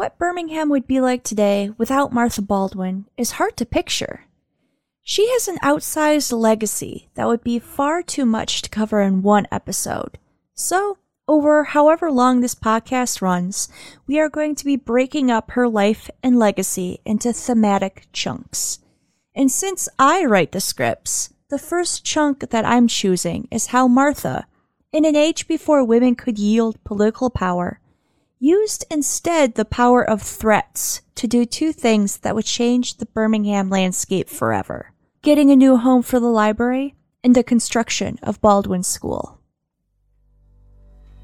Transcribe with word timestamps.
What 0.00 0.16
Birmingham 0.16 0.70
would 0.70 0.86
be 0.86 0.98
like 0.98 1.24
today 1.24 1.72
without 1.76 2.10
Martha 2.10 2.40
Baldwin 2.40 3.04
is 3.18 3.32
hard 3.32 3.58
to 3.58 3.66
picture. 3.66 4.24
She 5.02 5.28
has 5.32 5.46
an 5.46 5.58
outsized 5.58 6.32
legacy 6.32 7.10
that 7.16 7.26
would 7.26 7.44
be 7.44 7.58
far 7.58 8.02
too 8.02 8.24
much 8.24 8.62
to 8.62 8.70
cover 8.70 9.02
in 9.02 9.20
one 9.20 9.46
episode. 9.52 10.18
So, 10.54 10.96
over 11.28 11.64
however 11.64 12.10
long 12.10 12.40
this 12.40 12.54
podcast 12.54 13.20
runs, 13.20 13.68
we 14.06 14.18
are 14.18 14.30
going 14.30 14.54
to 14.54 14.64
be 14.64 14.74
breaking 14.74 15.30
up 15.30 15.50
her 15.50 15.68
life 15.68 16.08
and 16.22 16.38
legacy 16.38 17.02
into 17.04 17.34
thematic 17.34 18.06
chunks. 18.10 18.78
And 19.34 19.52
since 19.52 19.86
I 19.98 20.24
write 20.24 20.52
the 20.52 20.60
scripts, 20.60 21.34
the 21.50 21.58
first 21.58 22.06
chunk 22.06 22.48
that 22.48 22.64
I'm 22.64 22.88
choosing 22.88 23.48
is 23.50 23.66
how 23.66 23.86
Martha, 23.86 24.46
in 24.92 25.04
an 25.04 25.14
age 25.14 25.46
before 25.46 25.84
women 25.84 26.14
could 26.14 26.38
yield 26.38 26.82
political 26.84 27.28
power, 27.28 27.80
used 28.40 28.84
instead 28.90 29.54
the 29.54 29.64
power 29.64 30.02
of 30.02 30.20
threats 30.20 31.02
to 31.14 31.28
do 31.28 31.44
two 31.44 31.72
things 31.72 32.18
that 32.18 32.34
would 32.34 32.46
change 32.46 32.96
the 32.96 33.06
Birmingham 33.06 33.70
landscape 33.70 34.28
forever 34.28 34.92
getting 35.22 35.50
a 35.50 35.56
new 35.56 35.76
home 35.76 36.02
for 36.02 36.18
the 36.18 36.26
library 36.26 36.94
and 37.22 37.34
the 37.34 37.42
construction 37.42 38.18
of 38.22 38.40
Baldwin 38.40 38.82
School. 38.82 39.38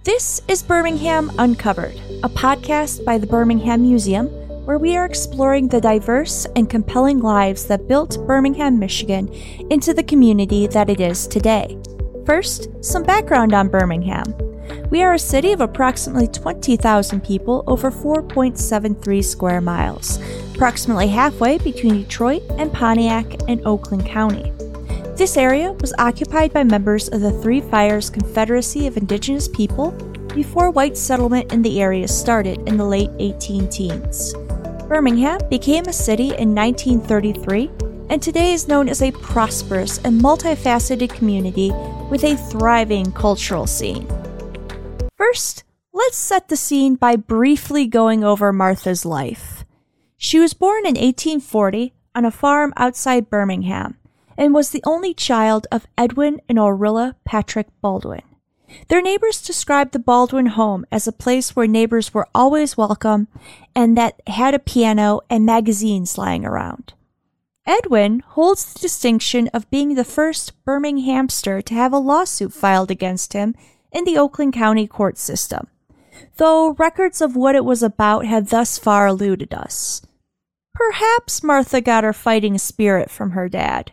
This 0.05 0.42
is 0.48 0.62
Birmingham 0.62 1.33
Uncovered, 1.39 1.97
a 2.23 2.29
podcast 2.29 3.05
by 3.06 3.17
the 3.17 3.27
Birmingham 3.27 3.83
Museum 3.83 4.27
where 4.67 4.78
we 4.78 4.97
are 4.97 5.06
exploring 5.06 5.69
the 5.69 5.80
diverse 5.80 6.47
and 6.56 6.69
compelling 6.69 7.20
lives 7.20 7.67
that 7.67 7.89
built 7.89 8.19
Birmingham, 8.27 8.78
Michigan 8.78 9.33
into 9.70 9.95
the 9.95 10.03
community 10.03 10.67
that 10.67 10.91
it 10.91 11.01
is 11.01 11.27
today. 11.27 11.78
First, 12.27 12.69
some 12.84 13.03
background 13.03 13.55
on 13.55 13.69
Birmingham. 13.69 14.45
We 14.91 15.03
are 15.03 15.15
a 15.15 15.19
city 15.19 15.51
of 15.51 15.61
approximately 15.61 16.29
20,000 16.29 17.25
people 17.25 17.65
over 17.67 17.91
4.73 17.91 19.25
square 19.25 19.61
miles, 19.61 20.21
approximately 20.55 21.09
halfway 21.09 21.59
between 21.59 22.03
Detroit 22.03 22.45
and 22.51 22.73
Pontiac 22.73 23.27
and 23.48 23.67
Oakland 23.67 24.06
County. 24.06 24.53
This 25.17 25.37
area 25.37 25.73
was 25.73 25.93
occupied 25.98 26.53
by 26.53 26.62
members 26.62 27.09
of 27.09 27.20
the 27.20 27.33
Three 27.43 27.61
Fires 27.62 28.11
Confederacy 28.11 28.87
of 28.87 28.97
Indigenous 28.97 29.48
People 29.48 29.91
before 30.33 30.70
white 30.70 30.97
settlement 30.97 31.53
in 31.53 31.62
the 31.62 31.81
area 31.81 32.06
started 32.06 32.61
in 32.69 32.77
the 32.77 32.84
late 32.84 33.11
18 33.19 33.69
teens. 33.69 34.34
Birmingham 34.87 35.41
became 35.50 35.87
a 35.87 35.93
city 35.93 36.28
in 36.37 36.55
1933 36.55 37.71
and 38.09 38.23
today 38.23 38.53
is 38.53 38.69
known 38.69 38.89
as 38.89 39.03
a 39.03 39.11
prosperous 39.11 39.98
and 40.05 40.21
multifaceted 40.21 41.11
community 41.11 41.73
with 42.09 42.23
a 42.23 42.37
thriving 42.37 43.11
cultural 43.11 43.67
scene. 43.67 44.06
First, 45.17 45.64
let's 45.95 46.17
set 46.19 46.48
the 46.48 46.56
scene 46.56 46.95
by 46.95 47.17
briefly 47.17 47.86
going 47.86 48.22
over 48.22 48.53
Martha's 48.53 49.06
life. 49.06 49.64
She 50.19 50.39
was 50.39 50.53
born 50.53 50.81
in 50.81 50.95
1840 50.95 51.95
on 52.14 52.27
a 52.27 52.31
farm 52.31 52.75
outside 52.77 53.31
Birmingham 53.31 53.97
and 54.37 54.53
was 54.53 54.70
the 54.70 54.83
only 54.84 55.14
child 55.14 55.67
of 55.72 55.87
Edwin 55.97 56.41
and 56.50 56.59
Orilla 56.59 57.14
Patrick 57.25 57.69
Baldwin. 57.81 58.22
Their 58.89 59.00
neighbors 59.00 59.41
described 59.41 59.92
the 59.92 59.98
Baldwin 59.98 60.47
home 60.47 60.84
as 60.92 61.09
a 61.09 61.12
place 61.12 61.56
where 61.56 61.67
neighbors 61.67 62.12
were 62.12 62.28
always 62.34 62.77
welcome 62.77 63.28
and 63.75 63.97
that 63.97 64.20
had 64.27 64.53
a 64.53 64.59
piano 64.59 65.22
and 65.31 65.47
magazines 65.47 66.19
lying 66.19 66.44
around. 66.44 66.92
Edwin 67.64 68.20
holds 68.20 68.72
the 68.72 68.81
distinction 68.81 69.48
of 69.55 69.70
being 69.70 69.94
the 69.94 70.05
first 70.05 70.53
Birminghamster 70.64 71.64
to 71.64 71.75
have 71.75 71.92
a 71.94 71.98
lawsuit 71.98 72.53
filed 72.53 72.91
against 72.91 73.33
him 73.33 73.55
in 73.97 74.05
the 74.05 74.19
Oakland 74.19 74.52
County 74.52 74.86
court 74.86 75.16
system, 75.16 75.69
though 76.36 76.75
records 76.75 77.22
of 77.22 77.34
what 77.34 77.55
it 77.55 77.64
was 77.64 77.83
about 77.83 78.27
had 78.27 78.48
thus 78.48 78.77
far 78.77 79.06
eluded 79.06 79.55
us. 79.55 80.03
Perhaps 80.75 81.42
Martha 81.42 81.80
got 81.80 82.05
her 82.05 82.12
fighting 82.12 82.58
spirit 82.58 83.11
from 83.11 83.30
her 83.30 83.48
dad. 83.48 83.92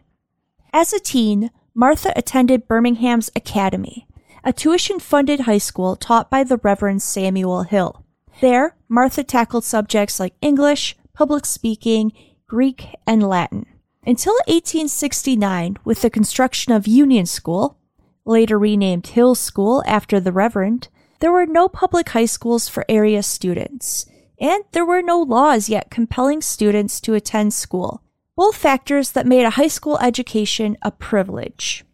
As 0.74 0.92
a 0.92 1.00
teen, 1.00 1.52
Martha 1.74 2.12
attended 2.18 2.68
Birmingham's 2.68 3.32
Academy, 3.34 4.06
a 4.44 4.52
tuition 4.52 5.00
funded 5.00 5.42
high 5.42 5.58
school 5.58 5.96
taught 5.96 6.30
by 6.30 6.44
the 6.44 6.58
Reverend 6.58 7.02
Samuel 7.02 7.64
Hill. 7.64 8.04
There, 8.42 8.76
Martha 8.90 9.24
tackled 9.24 9.64
subjects 9.64 10.20
like 10.20 10.34
English, 10.42 10.98
public 11.14 11.46
speaking, 11.46 12.12
Greek, 12.46 12.88
and 13.08 13.24
Latin. 13.24 13.68
Until 14.06 14.34
1869, 14.48 15.78
with 15.86 16.02
the 16.02 16.10
construction 16.10 16.74
of 16.74 16.88
Union 16.88 17.26
School, 17.26 17.78
later 18.26 18.58
renamed 18.58 19.08
Hill 19.08 19.36
School 19.36 19.84
after 19.86 20.20
the 20.20 20.32
Reverend, 20.32 20.90
there 21.20 21.32
were 21.32 21.46
no 21.46 21.70
public 21.70 22.10
high 22.10 22.26
schools 22.26 22.68
for 22.68 22.86
area 22.90 23.24
students, 23.24 24.06
and 24.40 24.64
there 24.72 24.86
were 24.86 25.02
no 25.02 25.22
laws 25.22 25.70
yet 25.70 25.90
compelling 25.90 26.42
students 26.42 27.00
to 27.02 27.14
attend 27.14 27.54
school, 27.54 28.02
both 28.36 28.56
factors 28.56 29.12
that 29.12 29.26
made 29.28 29.46
a 29.46 29.52
high 29.52 29.68
school 29.68 29.98
education 30.00 30.78
a 30.82 30.92
privilege. 30.92 31.86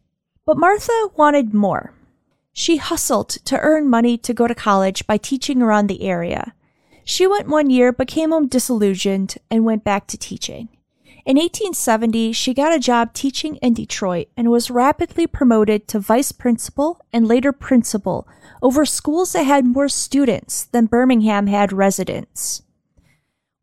But 0.45 0.57
Martha 0.57 1.09
wanted 1.15 1.53
more. 1.53 1.93
She 2.53 2.77
hustled 2.77 3.29
to 3.29 3.59
earn 3.59 3.87
money 3.87 4.17
to 4.17 4.33
go 4.33 4.47
to 4.47 4.55
college 4.55 5.05
by 5.05 5.17
teaching 5.17 5.61
around 5.61 5.87
the 5.87 6.01
area. 6.01 6.53
She 7.03 7.27
went 7.27 7.47
one 7.47 7.69
year 7.69 7.91
but 7.91 8.07
came 8.07 8.31
home 8.31 8.47
disillusioned 8.47 9.35
and 9.49 9.63
went 9.63 9.83
back 9.83 10.07
to 10.07 10.17
teaching. 10.17 10.69
In 11.25 11.35
1870, 11.35 12.31
she 12.31 12.53
got 12.53 12.73
a 12.73 12.79
job 12.79 13.13
teaching 13.13 13.57
in 13.57 13.73
Detroit 13.73 14.29
and 14.37 14.49
was 14.49 14.71
rapidly 14.71 15.27
promoted 15.27 15.87
to 15.89 15.99
vice 15.99 16.31
principal 16.31 17.05
and 17.11 17.27
later 17.27 17.51
principal 17.51 18.27
over 18.61 18.85
schools 18.85 19.33
that 19.33 19.43
had 19.43 19.65
more 19.65 19.89
students 19.89 20.63
than 20.65 20.85
Birmingham 20.85 21.47
had 21.47 21.73
residents. 21.73 22.63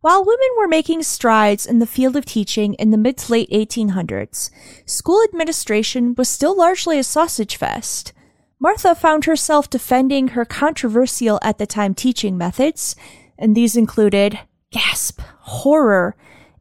While 0.00 0.24
women 0.24 0.48
were 0.56 0.68
making 0.68 1.02
strides 1.02 1.66
in 1.66 1.78
the 1.78 1.86
field 1.86 2.14
of 2.14 2.24
teaching 2.24 2.74
in 2.74 2.90
the 2.90 2.98
mid 2.98 3.16
to 3.18 3.32
late 3.32 3.50
1800s, 3.50 4.50
school 4.84 5.20
administration 5.24 6.14
was 6.14 6.28
still 6.28 6.56
largely 6.56 6.98
a 6.98 7.02
sausage 7.02 7.56
fest. 7.56 8.12
Martha 8.60 8.94
found 8.94 9.24
herself 9.24 9.68
defending 9.68 10.28
her 10.28 10.44
controversial 10.44 11.40
at 11.42 11.58
the 11.58 11.66
time 11.66 11.94
teaching 11.94 12.38
methods, 12.38 12.94
and 13.38 13.56
these 13.56 13.76
included 13.76 14.38
gasp, 14.70 15.20
horror, 15.40 16.14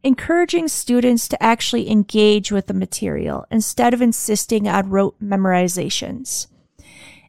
encouraging 0.06 0.68
students 0.68 1.28
to 1.28 1.44
actually 1.44 1.90
engage 1.90 2.52
with 2.52 2.68
the 2.68 2.74
material 2.76 3.44
instead 3.50 3.92
of 3.92 4.04
insisting 4.04 4.68
on 4.68 4.88
rote 4.92 5.20
memorizations. 5.20 6.46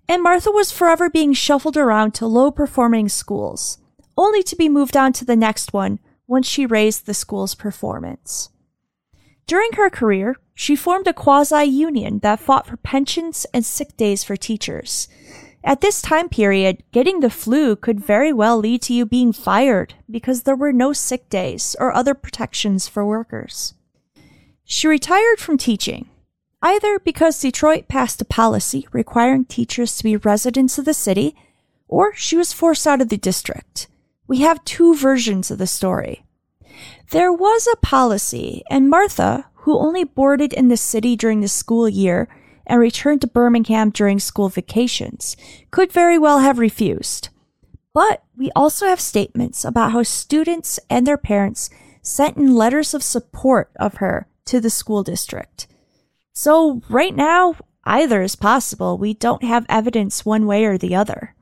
And 0.06 0.22
Martha 0.22 0.50
was 0.50 0.70
forever 0.70 1.09
being 1.09 1.32
shuffled 1.32 1.78
around 1.78 2.12
to 2.14 2.26
low 2.26 2.50
performing 2.50 3.09
schools, 3.09 3.78
only 4.16 4.42
to 4.42 4.54
be 4.54 4.69
moved 4.69 4.94
on 4.94 5.14
to 5.14 5.25
the 5.25 5.34
next 5.34 5.72
one 5.72 5.98
once 6.26 6.47
she 6.47 6.66
raised 6.66 7.06
the 7.06 7.14
school's 7.14 7.54
performance. 7.54 8.50
During 9.47 9.72
her 9.72 9.88
career, 9.88 10.37
she 10.54 10.76
formed 10.76 11.06
a 11.06 11.14
quasi 11.14 11.64
union 11.64 12.19
that 12.19 12.41
fought 12.41 12.66
for 12.66 12.76
pensions 12.76 13.47
and 13.54 13.64
sick 13.64 13.97
days 13.97 14.22
for 14.22 14.37
teachers 14.37 15.08
at 15.65 15.81
this 15.81 16.00
time 16.00 16.28
period, 16.28 16.83
getting 16.93 17.21
the 17.21 17.31
flu 17.31 17.75
could 17.77 18.00
very 18.00 18.33
well 18.33 18.59
lead 18.59 18.83
to 18.83 18.94
you 18.94 19.05
being 19.05 19.33
fired 19.33 19.94
because 20.11 20.43
there 20.43 20.56
were 20.56 20.72
no 20.72 20.93
sick 20.93 21.28
days 21.28 21.75
or 21.81 21.93
other 21.93 22.15
protections 22.15 22.87
for 22.87 23.05
workers. 23.05 23.75
She 24.65 24.89
retired 24.89 25.39
from 25.39 25.59
teaching, 25.59 26.09
either 26.62 26.99
because 26.99 27.41
Detroit 27.41 27.89
passed 27.89 28.21
a 28.21 28.25
policy 28.25 28.87
requiring 28.93 29.44
teachers 29.44 29.97
to 29.97 30.05
be 30.05 30.17
residents 30.17 30.78
of 30.78 30.84
the 30.84 30.94
city, 30.94 31.34
or 31.88 32.15
she 32.15 32.37
was 32.37 32.53
forced 32.53 32.87
out 32.87 33.00
of 33.00 33.09
the 33.09 33.17
district. 33.17 33.88
We 34.27 34.38
have 34.41 34.65
two 34.65 34.94
versions 34.97 35.50
of 35.50 35.59
the 35.59 35.67
story. 35.67 36.25
There 37.11 37.33
was 37.33 37.69
a 37.73 37.77
policy, 37.77 38.65
and 38.69 38.91
Martha, 38.91 39.47
who 39.55 39.78
only 39.78 40.05
boarded 40.05 40.53
in 40.53 40.69
the 40.69 40.77
city 40.77 41.17
during 41.17 41.41
the 41.41 41.49
school 41.49 41.88
year, 41.88 42.28
and 42.66 42.81
returned 42.81 43.21
to 43.22 43.27
Birmingham 43.27 43.91
during 43.91 44.19
school 44.19 44.49
vacations, 44.49 45.37
could 45.71 45.93
very 45.93 46.19
well 46.19 46.41
have 46.41 46.59
refused. 46.59 47.28
But 47.93 48.22
we 48.37 48.50
also 48.54 48.87
have 48.87 49.00
statements 49.00 49.65
about 49.65 49.93
how 49.93 50.03
students 50.03 50.79
and 50.90 51.06
their 51.06 51.17
parents 51.17 51.70
sent 52.02 52.37
in 52.37 52.55
letters 52.55 52.93
of 52.93 53.02
support 53.02 53.70
of 53.76 53.94
her 53.94 54.29
to 54.46 54.61
the 54.61 54.70
school 54.70 55.02
district. 55.02 55.67
So 56.32 56.82
right 56.88 57.14
now, 57.14 57.55
either 57.85 58.20
is 58.20 58.37
possible. 58.37 58.99
We 58.99 59.14
don't 59.14 59.44
have 59.44 59.64
evidence 59.69 60.26
one 60.26 60.46
way 60.46 60.64
or 60.64 60.76
the 60.76 60.94
other. 60.94 61.35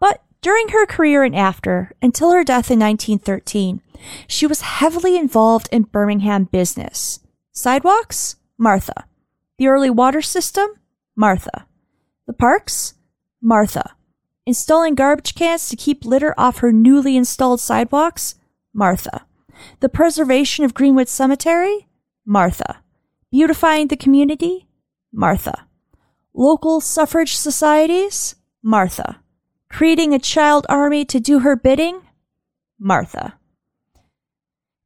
But 0.00 0.22
during 0.40 0.68
her 0.68 0.86
career 0.86 1.24
and 1.24 1.36
after, 1.36 1.92
until 2.00 2.32
her 2.32 2.44
death 2.44 2.70
in 2.70 2.78
1913, 2.78 3.82
she 4.26 4.46
was 4.46 4.60
heavily 4.60 5.16
involved 5.16 5.68
in 5.72 5.82
Birmingham 5.82 6.44
business. 6.44 7.20
Sidewalks? 7.52 8.36
Martha. 8.56 9.07
The 9.58 9.66
early 9.66 9.90
water 9.90 10.22
system? 10.22 10.68
Martha. 11.16 11.66
The 12.26 12.32
parks? 12.32 12.94
Martha. 13.42 13.96
Installing 14.46 14.94
garbage 14.94 15.34
cans 15.34 15.68
to 15.68 15.76
keep 15.76 16.04
litter 16.04 16.32
off 16.38 16.58
her 16.58 16.72
newly 16.72 17.16
installed 17.16 17.60
sidewalks? 17.60 18.36
Martha. 18.72 19.26
The 19.80 19.88
preservation 19.88 20.64
of 20.64 20.74
Greenwood 20.74 21.08
Cemetery? 21.08 21.88
Martha. 22.24 22.82
Beautifying 23.32 23.88
the 23.88 23.96
community? 23.96 24.68
Martha. 25.12 25.66
Local 26.32 26.80
suffrage 26.80 27.34
societies? 27.34 28.36
Martha. 28.62 29.20
Creating 29.68 30.14
a 30.14 30.18
child 30.18 30.66
army 30.68 31.04
to 31.04 31.18
do 31.18 31.40
her 31.40 31.56
bidding? 31.56 32.02
Martha. 32.78 33.34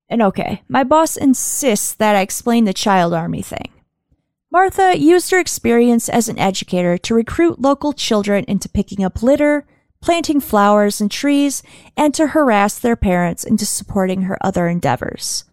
And 0.09 0.23
okay, 0.23 0.63
my 0.67 0.83
boss 0.83 1.17
insists 1.17 1.93
that 1.95 2.17
I 2.17 2.21
explain 2.21 2.65
the 2.65 2.73
child 2.73 3.13
army 3.13 3.43
thing. 3.43 3.71
Martha 4.53 4.99
used 4.99 5.31
her 5.31 5.39
experience 5.39 6.11
as 6.11 6.29
an 6.29 6.39
educator 6.39 6.99
to 6.99 7.15
recruit 7.15 7.59
local 7.59 7.95
children 7.95 8.45
into 8.47 8.69
picking 8.69 9.03
up 9.03 9.23
litter, 9.23 9.67
planting 10.03 10.41
flowers 10.41 11.01
and 11.01 11.11
trees, 11.11 11.63
and 11.97 12.13
to 12.13 12.29
harass 12.29 12.79
their 12.79 12.95
parents 12.95 13.45
into 13.45 13.65
supporting 13.65 14.23
her 14.23 14.37
other 14.43 14.69
endeavors. 14.69 15.45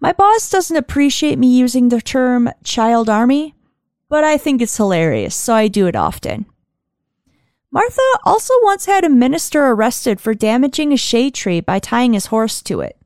My 0.00 0.14
boss 0.14 0.48
doesn't 0.48 0.76
appreciate 0.76 1.38
me 1.38 1.54
using 1.54 1.90
the 1.90 2.00
term 2.00 2.48
child 2.64 3.10
army, 3.10 3.54
but 4.08 4.24
I 4.24 4.38
think 4.38 4.62
it's 4.62 4.78
hilarious, 4.78 5.34
so 5.34 5.52
I 5.52 5.68
do 5.68 5.86
it 5.86 5.94
often. 5.94 6.46
Martha 7.70 8.00
also 8.24 8.54
once 8.62 8.86
had 8.86 9.04
a 9.04 9.10
minister 9.10 9.66
arrested 9.66 10.18
for 10.18 10.32
damaging 10.32 10.94
a 10.94 10.96
shade 10.96 11.34
tree 11.34 11.60
by 11.60 11.78
tying 11.78 12.14
his 12.14 12.26
horse 12.26 12.62
to 12.62 12.80
it. 12.80 12.96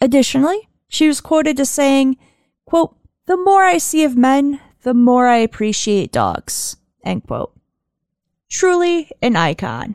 Additionally, 0.00 0.68
she 0.86 1.08
was 1.08 1.20
quoted 1.20 1.58
as 1.58 1.68
saying, 1.68 2.16
quote, 2.64 2.96
the 3.26 3.36
more 3.36 3.64
I 3.64 3.78
see 3.78 4.04
of 4.04 4.16
men, 4.16 4.60
the 4.82 4.94
more 4.94 5.28
I 5.28 5.38
appreciate 5.38 6.12
dogs. 6.12 6.76
End 7.04 7.24
quote. 7.24 7.52
Truly 8.50 9.10
an 9.22 9.36
icon. 9.36 9.94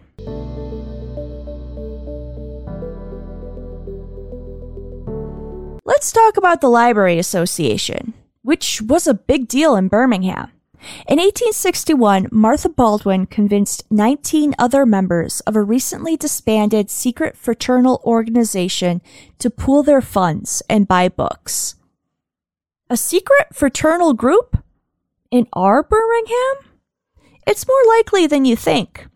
Let's 5.83 6.11
talk 6.11 6.37
about 6.37 6.61
the 6.61 6.69
Library 6.69 7.17
Association, 7.17 8.13
which 8.43 8.81
was 8.81 9.07
a 9.07 9.13
big 9.13 9.47
deal 9.47 9.75
in 9.75 9.87
Birmingham. 9.87 10.51
In 11.07 11.17
1861, 11.17 12.27
Martha 12.31 12.69
Baldwin 12.69 13.25
convinced 13.25 13.83
19 13.89 14.53
other 14.59 14.85
members 14.85 15.39
of 15.41 15.55
a 15.55 15.61
recently 15.61 16.15
disbanded 16.15 16.89
secret 16.89 17.35
fraternal 17.35 18.01
organization 18.05 19.01
to 19.39 19.49
pool 19.49 19.81
their 19.81 20.01
funds 20.01 20.61
and 20.69 20.87
buy 20.87 21.09
books. 21.09 21.76
A 22.89 22.95
secret 22.95 23.47
fraternal 23.53 24.13
group? 24.13 24.63
In 25.29 25.45
our 25.51 25.83
Birmingham? 25.83 26.71
It's 27.45 27.67
more 27.67 27.83
likely 27.97 28.27
than 28.27 28.45
you 28.45 28.55
think. 28.55 29.07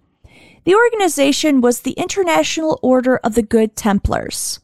The 0.66 0.76
organization 0.76 1.62
was 1.62 1.80
the 1.80 1.94
International 1.94 2.80
Order 2.82 3.16
of 3.18 3.34
the 3.36 3.42
Good 3.42 3.78
Templars. 3.78 4.60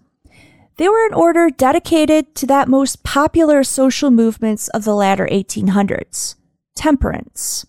They 0.75 0.89
were 0.89 1.07
an 1.07 1.13
order 1.13 1.49
dedicated 1.49 2.35
to 2.35 2.45
that 2.47 2.67
most 2.67 3.03
popular 3.03 3.63
social 3.63 4.11
movements 4.11 4.67
of 4.69 4.83
the 4.83 4.93
latter 4.93 5.27
1800s, 5.31 6.35
temperance. 6.75 7.65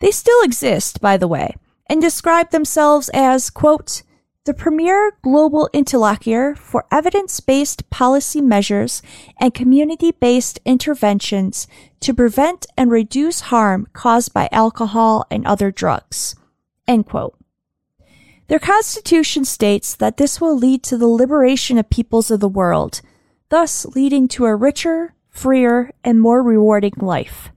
They 0.00 0.10
still 0.10 0.42
exist, 0.42 1.00
by 1.00 1.16
the 1.16 1.26
way, 1.26 1.56
and 1.86 2.02
describe 2.02 2.50
themselves 2.50 3.08
as, 3.14 3.48
quote, 3.48 4.02
the 4.46 4.54
premier 4.54 5.12
global 5.22 5.68
interlocutor 5.72 6.54
for 6.54 6.86
evidence 6.92 7.40
based 7.40 7.90
policy 7.90 8.40
measures 8.40 9.02
and 9.40 9.52
community 9.52 10.12
based 10.12 10.60
interventions 10.64 11.66
to 11.98 12.14
prevent 12.14 12.64
and 12.76 12.88
reduce 12.88 13.40
harm 13.52 13.88
caused 13.92 14.32
by 14.32 14.48
alcohol 14.52 15.26
and 15.32 15.44
other 15.44 15.72
drugs. 15.72 16.36
Their 18.46 18.60
constitution 18.60 19.44
states 19.44 19.96
that 19.96 20.16
this 20.16 20.40
will 20.40 20.56
lead 20.56 20.84
to 20.84 20.96
the 20.96 21.08
liberation 21.08 21.76
of 21.76 21.90
peoples 21.90 22.30
of 22.30 22.38
the 22.38 22.48
world, 22.48 23.00
thus 23.48 23.84
leading 23.84 24.28
to 24.28 24.44
a 24.44 24.54
richer, 24.54 25.14
freer, 25.28 25.90
and 26.04 26.20
more 26.20 26.40
rewarding 26.40 26.94
life. 26.98 27.50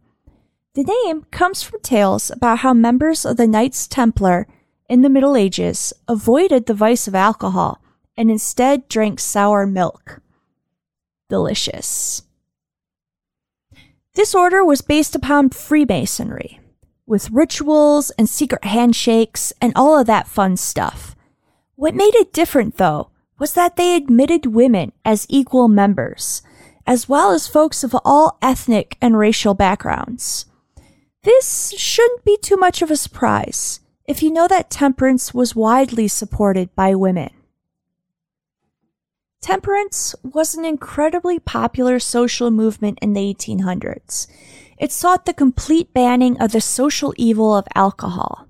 The 0.74 0.84
name 0.84 1.28
comes 1.30 1.62
from 1.62 1.82
tales 1.82 2.32
about 2.32 2.60
how 2.60 2.74
members 2.74 3.26
of 3.26 3.38
the 3.38 3.48
Knights 3.48 3.88
Templar 3.88 4.48
in 4.90 5.04
the 5.04 5.10
Middle 5.10 5.38
Ages 5.38 5.94
avoided 6.08 6.66
the 6.66 6.74
vice 6.74 7.08
of 7.08 7.14
alcohol 7.14 7.82
and 8.18 8.30
instead 8.30 8.90
drank 8.90 9.20
sour 9.20 9.66
milk. 9.66 10.20
Delicious. 11.30 12.24
This 14.16 14.34
order 14.34 14.66
was 14.66 14.82
based 14.82 15.16
upon 15.16 15.52
Freemasonry, 15.52 16.60
with 17.06 17.30
rituals 17.30 18.10
and 18.18 18.28
secret 18.28 18.66
handshakes 18.66 19.54
and 19.62 19.72
all 19.76 19.98
of 19.98 20.08
that 20.08 20.28
fun 20.28 20.58
stuff. 20.58 21.16
What 21.76 21.96
made 21.96 22.16
it 22.16 22.34
different, 22.34 22.78
though, 22.78 23.12
was 23.38 23.54
that 23.54 23.78
they 23.78 23.96
admitted 23.96 24.48
women 24.48 24.92
as 25.06 25.28
equal 25.30 25.70
members, 25.70 26.42
as 26.86 27.08
well 27.08 27.32
as 27.32 27.48
folks 27.48 27.84
of 27.84 27.96
all 28.04 28.38
ethnic 28.42 28.98
and 29.00 29.18
racial 29.18 29.54
backgrounds. 29.54 30.48
This 31.24 31.74
shouldn't 31.78 32.26
be 32.26 32.38
too 32.42 32.58
much 32.58 32.82
of 32.82 32.92
a 32.92 32.98
surprise 32.98 33.80
if 34.10 34.24
you 34.24 34.32
know 34.32 34.48
that 34.48 34.72
temperance 34.72 35.36
was 35.36 35.56
widely 35.56 36.08
supported 36.08 36.74
by 36.74 36.96
women. 36.96 37.30
Temperance 39.40 40.16
was 40.24 40.56
an 40.56 40.66
incredibly 40.66 41.38
popular 41.38 42.00
social 42.00 42.50
movement 42.50 42.98
in 43.04 43.14
the 43.14 43.22
1800s. 43.32 44.26
It 44.80 44.92
sought 44.92 45.28
the 45.28 45.34
complete 45.34 45.94
banning 45.94 46.42
of 46.42 46.54
the 46.54 46.60
social 46.60 47.14
evil 47.18 47.56
of 47.56 47.68
alcohol. 47.76 48.48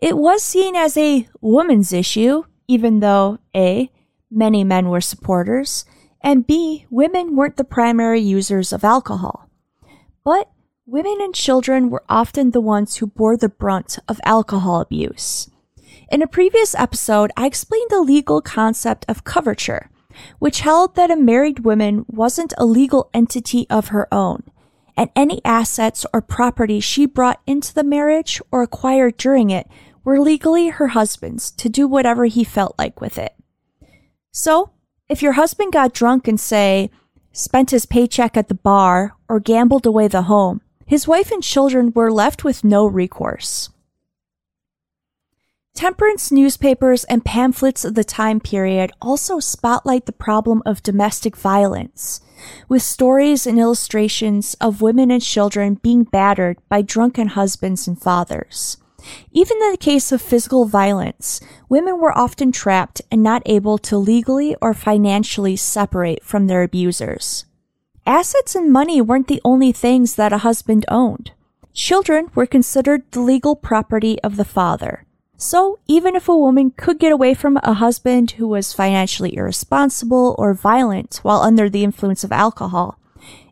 It 0.00 0.18
was 0.18 0.42
seen 0.42 0.74
as 0.74 0.96
a 0.96 1.28
woman's 1.40 1.92
issue, 1.92 2.42
even 2.66 2.98
though 2.98 3.38
A, 3.54 3.92
many 4.28 4.64
men 4.64 4.88
were 4.88 5.00
supporters, 5.00 5.84
and 6.20 6.44
B, 6.44 6.86
women 6.90 7.36
weren't 7.36 7.56
the 7.56 7.62
primary 7.62 8.20
users 8.20 8.72
of 8.72 8.82
alcohol. 8.82 9.48
But 10.24 10.50
Women 10.90 11.18
and 11.20 11.34
children 11.34 11.90
were 11.90 12.02
often 12.08 12.52
the 12.52 12.62
ones 12.62 12.96
who 12.96 13.08
bore 13.08 13.36
the 13.36 13.50
brunt 13.50 13.98
of 14.08 14.22
alcohol 14.24 14.80
abuse. 14.80 15.50
In 16.10 16.22
a 16.22 16.26
previous 16.26 16.74
episode, 16.74 17.30
I 17.36 17.44
explained 17.44 17.90
the 17.90 18.00
legal 18.00 18.40
concept 18.40 19.04
of 19.06 19.22
coverture, 19.22 19.90
which 20.38 20.60
held 20.60 20.96
that 20.96 21.10
a 21.10 21.16
married 21.16 21.58
woman 21.58 22.06
wasn't 22.08 22.54
a 22.56 22.64
legal 22.64 23.10
entity 23.12 23.66
of 23.68 23.88
her 23.88 24.08
own, 24.10 24.44
and 24.96 25.10
any 25.14 25.42
assets 25.44 26.06
or 26.14 26.22
property 26.22 26.80
she 26.80 27.04
brought 27.04 27.42
into 27.46 27.74
the 27.74 27.84
marriage 27.84 28.40
or 28.50 28.62
acquired 28.62 29.18
during 29.18 29.50
it 29.50 29.68
were 30.04 30.18
legally 30.18 30.68
her 30.68 30.88
husband's 30.88 31.50
to 31.50 31.68
do 31.68 31.86
whatever 31.86 32.24
he 32.24 32.44
felt 32.44 32.74
like 32.78 32.98
with 32.98 33.18
it. 33.18 33.34
So, 34.30 34.70
if 35.06 35.20
your 35.20 35.32
husband 35.32 35.70
got 35.70 35.92
drunk 35.92 36.26
and, 36.26 36.40
say, 36.40 36.90
spent 37.30 37.72
his 37.72 37.84
paycheck 37.84 38.38
at 38.38 38.48
the 38.48 38.54
bar 38.54 39.14
or 39.28 39.38
gambled 39.38 39.84
away 39.84 40.08
the 40.08 40.22
home, 40.22 40.62
his 40.88 41.06
wife 41.06 41.30
and 41.30 41.42
children 41.42 41.92
were 41.94 42.10
left 42.10 42.44
with 42.44 42.64
no 42.64 42.86
recourse. 42.86 43.68
Temperance 45.74 46.32
newspapers 46.32 47.04
and 47.04 47.24
pamphlets 47.26 47.84
of 47.84 47.94
the 47.94 48.02
time 48.02 48.40
period 48.40 48.90
also 49.02 49.38
spotlight 49.38 50.06
the 50.06 50.12
problem 50.12 50.62
of 50.64 50.82
domestic 50.82 51.36
violence, 51.36 52.22
with 52.70 52.82
stories 52.82 53.46
and 53.46 53.58
illustrations 53.58 54.54
of 54.62 54.80
women 54.80 55.10
and 55.10 55.22
children 55.22 55.74
being 55.74 56.04
battered 56.04 56.56
by 56.70 56.80
drunken 56.80 57.28
husbands 57.28 57.86
and 57.86 58.00
fathers. 58.00 58.78
Even 59.30 59.58
in 59.62 59.70
the 59.70 59.76
case 59.76 60.10
of 60.10 60.22
physical 60.22 60.64
violence, 60.64 61.38
women 61.68 62.00
were 62.00 62.16
often 62.16 62.50
trapped 62.50 63.02
and 63.12 63.22
not 63.22 63.42
able 63.44 63.76
to 63.76 63.98
legally 63.98 64.56
or 64.62 64.72
financially 64.72 65.54
separate 65.54 66.24
from 66.24 66.46
their 66.46 66.62
abusers. 66.62 67.44
Assets 68.08 68.54
and 68.54 68.72
money 68.72 69.02
weren't 69.02 69.28
the 69.28 69.42
only 69.44 69.70
things 69.70 70.14
that 70.14 70.32
a 70.32 70.38
husband 70.38 70.86
owned. 70.88 71.32
Children 71.74 72.30
were 72.34 72.46
considered 72.46 73.02
the 73.10 73.20
legal 73.20 73.54
property 73.54 74.18
of 74.22 74.36
the 74.36 74.46
father. 74.46 75.04
So, 75.36 75.78
even 75.86 76.16
if 76.16 76.26
a 76.26 76.34
woman 76.34 76.70
could 76.70 76.98
get 76.98 77.12
away 77.12 77.34
from 77.34 77.58
a 77.62 77.74
husband 77.74 78.30
who 78.30 78.48
was 78.48 78.72
financially 78.72 79.36
irresponsible 79.36 80.34
or 80.38 80.54
violent 80.54 81.20
while 81.22 81.42
under 81.42 81.68
the 81.68 81.84
influence 81.84 82.24
of 82.24 82.32
alcohol, 82.32 82.98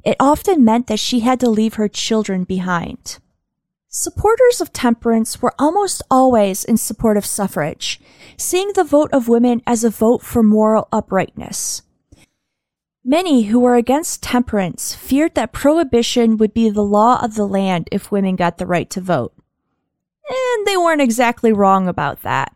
it 0.06 0.16
often 0.18 0.64
meant 0.64 0.86
that 0.86 1.00
she 1.00 1.20
had 1.20 1.38
to 1.40 1.50
leave 1.50 1.74
her 1.74 1.86
children 1.86 2.44
behind. 2.44 3.18
Supporters 3.90 4.62
of 4.62 4.72
temperance 4.72 5.42
were 5.42 5.52
almost 5.58 6.00
always 6.10 6.64
in 6.64 6.78
support 6.78 7.18
of 7.18 7.26
suffrage, 7.26 8.00
seeing 8.38 8.72
the 8.72 8.84
vote 8.84 9.10
of 9.12 9.28
women 9.28 9.60
as 9.66 9.84
a 9.84 9.90
vote 9.90 10.22
for 10.22 10.42
moral 10.42 10.88
uprightness. 10.90 11.82
Many 13.08 13.44
who 13.44 13.60
were 13.60 13.76
against 13.76 14.20
temperance 14.20 14.92
feared 14.92 15.36
that 15.36 15.52
prohibition 15.52 16.36
would 16.38 16.52
be 16.52 16.68
the 16.70 16.82
law 16.82 17.22
of 17.22 17.36
the 17.36 17.46
land 17.46 17.88
if 17.92 18.10
women 18.10 18.34
got 18.34 18.58
the 18.58 18.66
right 18.66 18.90
to 18.90 19.00
vote. 19.00 19.32
And 20.28 20.66
they 20.66 20.76
weren't 20.76 21.00
exactly 21.00 21.52
wrong 21.52 21.86
about 21.86 22.22
that. 22.22 22.52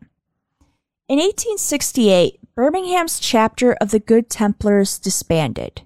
In 1.06 1.18
1868, 1.18 2.40
Birmingham's 2.56 3.20
chapter 3.20 3.74
of 3.74 3.92
the 3.92 4.00
Good 4.00 4.28
Templars 4.28 4.98
disbanded. 4.98 5.82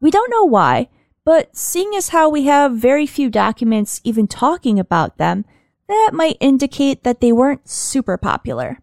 We 0.00 0.10
don't 0.10 0.30
know 0.30 0.44
why, 0.44 0.88
but 1.24 1.56
seeing 1.56 1.94
as 1.94 2.08
how 2.08 2.28
we 2.28 2.46
have 2.46 2.72
very 2.72 3.06
few 3.06 3.30
documents 3.30 4.00
even 4.02 4.26
talking 4.26 4.80
about 4.80 5.18
them, 5.18 5.44
that 5.86 6.10
might 6.12 6.36
indicate 6.40 7.04
that 7.04 7.20
they 7.20 7.30
weren't 7.30 7.68
super 7.68 8.16
popular. 8.16 8.80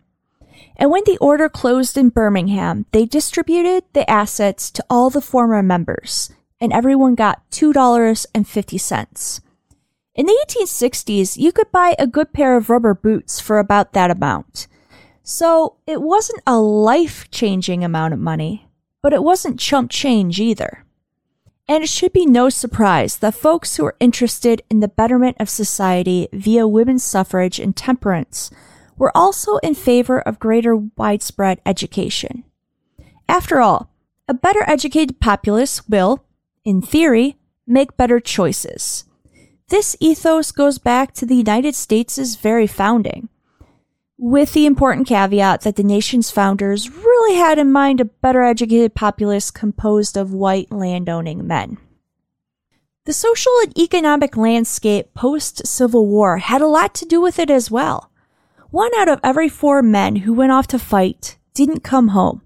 And 0.78 0.92
when 0.92 1.04
the 1.06 1.18
order 1.18 1.50
closed 1.50 1.98
in 1.98 2.10
Birmingham, 2.10 2.86
they 2.92 3.06
distributed 3.06 3.84
the 3.94 4.08
assets 4.10 4.70
to 4.72 4.86
all 4.90 5.10
the 5.10 5.22
former 5.22 5.64
members, 5.64 6.32
and 6.62 6.72
everyone 6.72 7.16
got 7.16 7.50
$2.50. 7.50 9.42
In 10.14 10.26
the 10.28 10.46
1860s, 10.48 11.38
you 11.38 11.52
could 11.52 11.72
buy 11.72 11.96
a 11.98 12.06
good 12.06 12.32
pair 12.32 12.56
of 12.56 12.70
rubber 12.70 12.94
boots 12.94 13.40
for 13.40 13.58
about 13.58 13.94
that 13.94 14.12
amount. 14.12 14.68
So 15.24 15.78
it 15.88 16.02
wasn't 16.02 16.44
a 16.46 16.60
life 16.60 17.30
changing 17.32 17.84
amount 17.84 18.14
of 18.14 18.20
money, 18.20 18.68
but 19.02 19.14
it 19.14 19.24
wasn't 19.24 19.60
chump 19.60 19.90
change 19.90 20.40
either. 20.40 20.86
And 21.68 21.84
it 21.84 21.90
should 21.90 22.14
be 22.14 22.26
no 22.26 22.50
surprise 22.50 23.18
that 23.18 23.36
folks 23.36 23.76
who 23.76 23.86
are 23.86 23.98
interested 24.00 24.62
in 24.70 24.80
the 24.80 24.88
betterment 24.88 25.38
of 25.40 25.50
society 25.50 26.30
via 26.32 26.68
women's 26.68 27.04
suffrage 27.04 27.60
and 27.60 27.76
temperance 27.76 28.52
were 28.98 29.16
also 29.16 29.58
in 29.58 29.76
favor 29.76 30.20
of 30.20 30.40
greater 30.40 30.76
widespread 30.76 31.62
education. 31.66 32.44
After 33.30 33.60
all, 33.62 33.90
a 34.28 34.34
better 34.34 34.64
educated 34.68 35.20
populace 35.20 35.88
will, 35.88 36.24
in 36.66 36.82
theory, 36.82 37.38
make 37.66 37.98
better 37.98 38.20
choices. 38.20 39.06
This 39.70 39.96
ethos 40.00 40.52
goes 40.52 40.78
back 40.78 41.14
to 41.16 41.26
the 41.26 41.36
United 41.36 41.76
States' 41.76 42.36
very 42.36 42.68
founding 42.68 43.30
with 44.18 44.54
the 44.54 44.66
important 44.66 45.08
caveat 45.08 45.62
that 45.62 45.76
the 45.76 45.84
nation's 45.84 46.32
founders 46.32 46.90
really 46.90 47.36
had 47.36 47.60
in 47.60 47.72
mind 47.72 48.02
a 48.02 48.06
better 48.06 48.44
educated 48.44 48.96
populace 48.96 49.52
composed 49.52 50.18
of 50.18 50.34
white 50.34 50.72
landowning 50.72 51.46
men. 51.46 51.78
The 53.06 53.14
social 53.14 53.52
and 53.64 53.78
economic 53.78 54.36
landscape 54.36 55.14
post 55.14 55.68
Civil 55.68 56.08
War 56.08 56.40
had 56.40 56.62
a 56.62 56.68
lot 56.68 56.94
to 56.96 57.06
do 57.06 57.22
with 57.22 57.40
it 57.40 57.50
as 57.50 57.70
well. 57.70 58.12
One 58.78 58.94
out 58.94 59.10
of 59.10 59.20
every 59.24 59.50
four 59.50 59.82
men 59.82 60.18
who 60.18 60.34
went 60.34 60.52
off 60.52 60.68
to 60.68 60.78
fight 60.78 61.40
didn't 61.56 61.80
come 61.80 62.10
home. 62.10 62.44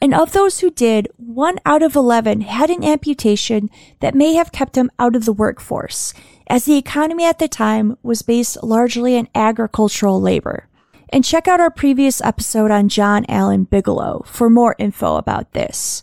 And 0.00 0.14
of 0.14 0.32
those 0.32 0.60
who 0.60 0.70
did, 0.70 1.08
one 1.18 1.58
out 1.66 1.82
of 1.82 1.94
11 1.94 2.40
had 2.40 2.70
an 2.70 2.82
amputation 2.82 3.68
that 4.00 4.14
may 4.14 4.32
have 4.32 4.50
kept 4.50 4.78
him 4.78 4.90
out 4.98 5.14
of 5.14 5.26
the 5.26 5.32
workforce, 5.34 6.14
as 6.46 6.64
the 6.64 6.78
economy 6.78 7.26
at 7.26 7.38
the 7.38 7.48
time 7.48 7.98
was 8.02 8.22
based 8.22 8.62
largely 8.62 9.18
on 9.18 9.28
agricultural 9.34 10.18
labor. 10.18 10.70
And 11.10 11.22
check 11.22 11.46
out 11.46 11.60
our 11.60 11.70
previous 11.70 12.22
episode 12.22 12.70
on 12.70 12.88
John 12.88 13.26
Allen 13.28 13.64
Bigelow 13.64 14.22
for 14.24 14.48
more 14.48 14.74
info 14.78 15.16
about 15.16 15.52
this. 15.52 16.02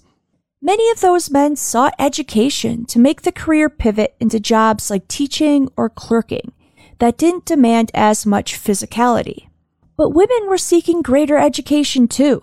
Many 0.62 0.92
of 0.92 1.02
those 1.02 1.32
men 1.32 1.56
sought 1.56 1.96
education 1.98 2.86
to 2.86 3.00
make 3.00 3.24
the 3.24 3.32
career 3.32 3.72
pivot 3.72 4.16
into 4.20 4.40
jobs 4.40 4.92
like 4.92 5.08
teaching 5.08 5.70
or 5.76 5.90
clerking 5.90 6.52
that 7.00 7.18
didn't 7.18 7.46
demand 7.46 7.90
as 7.96 8.28
much 8.28 8.54
physicality. 8.54 9.48
But 9.98 10.10
women 10.10 10.48
were 10.48 10.58
seeking 10.58 11.02
greater 11.02 11.38
education 11.38 12.08
too. 12.08 12.42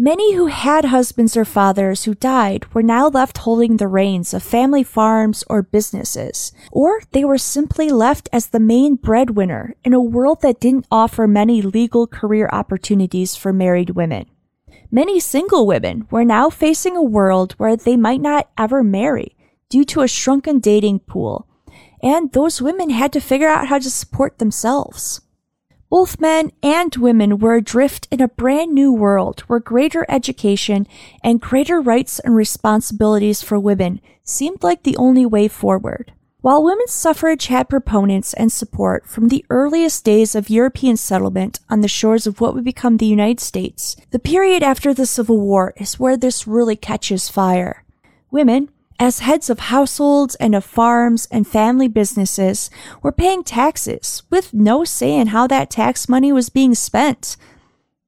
Many 0.00 0.34
who 0.34 0.46
had 0.46 0.86
husbands 0.86 1.36
or 1.36 1.44
fathers 1.44 2.04
who 2.04 2.14
died 2.14 2.72
were 2.72 2.84
now 2.84 3.08
left 3.08 3.38
holding 3.38 3.76
the 3.76 3.88
reins 3.88 4.32
of 4.32 4.44
family 4.44 4.84
farms 4.84 5.42
or 5.50 5.62
businesses, 5.62 6.52
or 6.70 7.00
they 7.10 7.24
were 7.24 7.38
simply 7.38 7.90
left 7.90 8.28
as 8.32 8.46
the 8.46 8.60
main 8.60 8.94
breadwinner 8.94 9.74
in 9.82 9.92
a 9.92 10.00
world 10.00 10.40
that 10.42 10.60
didn't 10.60 10.86
offer 10.88 11.26
many 11.26 11.60
legal 11.62 12.06
career 12.06 12.48
opportunities 12.52 13.34
for 13.34 13.52
married 13.52 13.90
women. 13.90 14.26
Many 14.90 15.18
single 15.18 15.66
women 15.66 16.06
were 16.12 16.24
now 16.24 16.48
facing 16.48 16.96
a 16.96 17.02
world 17.02 17.54
where 17.54 17.76
they 17.76 17.96
might 17.96 18.20
not 18.20 18.48
ever 18.56 18.84
marry 18.84 19.36
due 19.68 19.84
to 19.86 20.02
a 20.02 20.08
shrunken 20.08 20.60
dating 20.60 21.00
pool, 21.00 21.48
and 22.00 22.32
those 22.32 22.62
women 22.62 22.90
had 22.90 23.12
to 23.14 23.20
figure 23.20 23.48
out 23.48 23.66
how 23.66 23.78
to 23.78 23.90
support 23.90 24.38
themselves. 24.38 25.20
Both 25.90 26.20
men 26.20 26.52
and 26.62 26.94
women 26.96 27.38
were 27.38 27.54
adrift 27.54 28.08
in 28.10 28.20
a 28.20 28.28
brand 28.28 28.74
new 28.74 28.92
world 28.92 29.40
where 29.40 29.58
greater 29.58 30.04
education 30.08 30.86
and 31.24 31.40
greater 31.40 31.80
rights 31.80 32.18
and 32.18 32.36
responsibilities 32.36 33.42
for 33.42 33.58
women 33.58 34.00
seemed 34.22 34.62
like 34.62 34.82
the 34.82 34.96
only 34.98 35.24
way 35.24 35.48
forward. 35.48 36.12
While 36.40 36.62
women's 36.62 36.92
suffrage 36.92 37.46
had 37.46 37.68
proponents 37.68 38.32
and 38.34 38.52
support 38.52 39.06
from 39.06 39.28
the 39.28 39.44
earliest 39.50 40.04
days 40.04 40.34
of 40.34 40.50
European 40.50 40.96
settlement 40.96 41.58
on 41.68 41.80
the 41.80 41.88
shores 41.88 42.26
of 42.26 42.40
what 42.40 42.54
would 42.54 42.64
become 42.64 42.98
the 42.98 43.06
United 43.06 43.40
States, 43.40 43.96
the 44.10 44.20
period 44.20 44.62
after 44.62 44.94
the 44.94 45.06
Civil 45.06 45.40
War 45.40 45.72
is 45.78 45.98
where 45.98 46.16
this 46.16 46.46
really 46.46 46.76
catches 46.76 47.28
fire. 47.28 47.82
Women, 48.30 48.68
as 48.98 49.20
heads 49.20 49.48
of 49.48 49.58
households 49.58 50.34
and 50.36 50.54
of 50.54 50.64
farms 50.64 51.28
and 51.30 51.46
family 51.46 51.88
businesses 51.88 52.68
were 53.02 53.12
paying 53.12 53.44
taxes 53.44 54.22
with 54.30 54.52
no 54.52 54.84
say 54.84 55.14
in 55.16 55.28
how 55.28 55.46
that 55.46 55.70
tax 55.70 56.08
money 56.08 56.32
was 56.32 56.48
being 56.48 56.74
spent. 56.74 57.36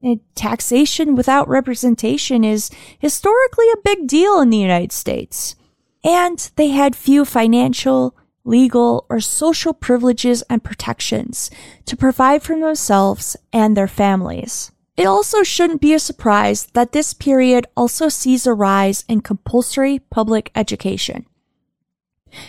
And 0.02 0.20
taxation 0.34 1.14
without 1.14 1.48
representation 1.48 2.42
is 2.42 2.70
historically 2.98 3.66
a 3.70 3.82
big 3.84 4.06
deal 4.06 4.40
in 4.40 4.50
the 4.50 4.58
United 4.58 4.92
States. 4.92 5.54
And 6.02 6.50
they 6.56 6.68
had 6.68 6.96
few 6.96 7.24
financial, 7.24 8.16
legal, 8.44 9.06
or 9.10 9.20
social 9.20 9.74
privileges 9.74 10.42
and 10.48 10.64
protections 10.64 11.50
to 11.84 11.96
provide 11.96 12.42
for 12.42 12.58
themselves 12.58 13.36
and 13.52 13.76
their 13.76 13.88
families. 13.88 14.72
It 14.96 15.06
also 15.06 15.42
shouldn't 15.42 15.80
be 15.80 15.94
a 15.94 15.98
surprise 15.98 16.66
that 16.74 16.92
this 16.92 17.14
period 17.14 17.66
also 17.76 18.08
sees 18.08 18.46
a 18.46 18.54
rise 18.54 19.04
in 19.08 19.20
compulsory 19.22 19.98
public 20.10 20.50
education. 20.54 21.26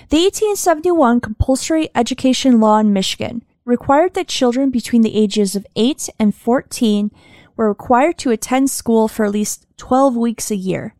The 0.09 0.17
1871 0.17 1.21
compulsory 1.21 1.89
education 1.95 2.59
law 2.59 2.79
in 2.79 2.93
Michigan 2.93 3.43
required 3.65 4.13
that 4.13 4.27
children 4.27 4.69
between 4.69 5.01
the 5.01 5.15
ages 5.15 5.55
of 5.55 5.65
8 5.75 6.09
and 6.19 6.35
14 6.35 7.11
were 7.55 7.69
required 7.69 8.17
to 8.19 8.31
attend 8.31 8.69
school 8.69 9.07
for 9.07 9.25
at 9.25 9.31
least 9.31 9.65
12 9.77 10.15
weeks 10.15 10.51
a 10.51 10.55
year, 10.55 10.95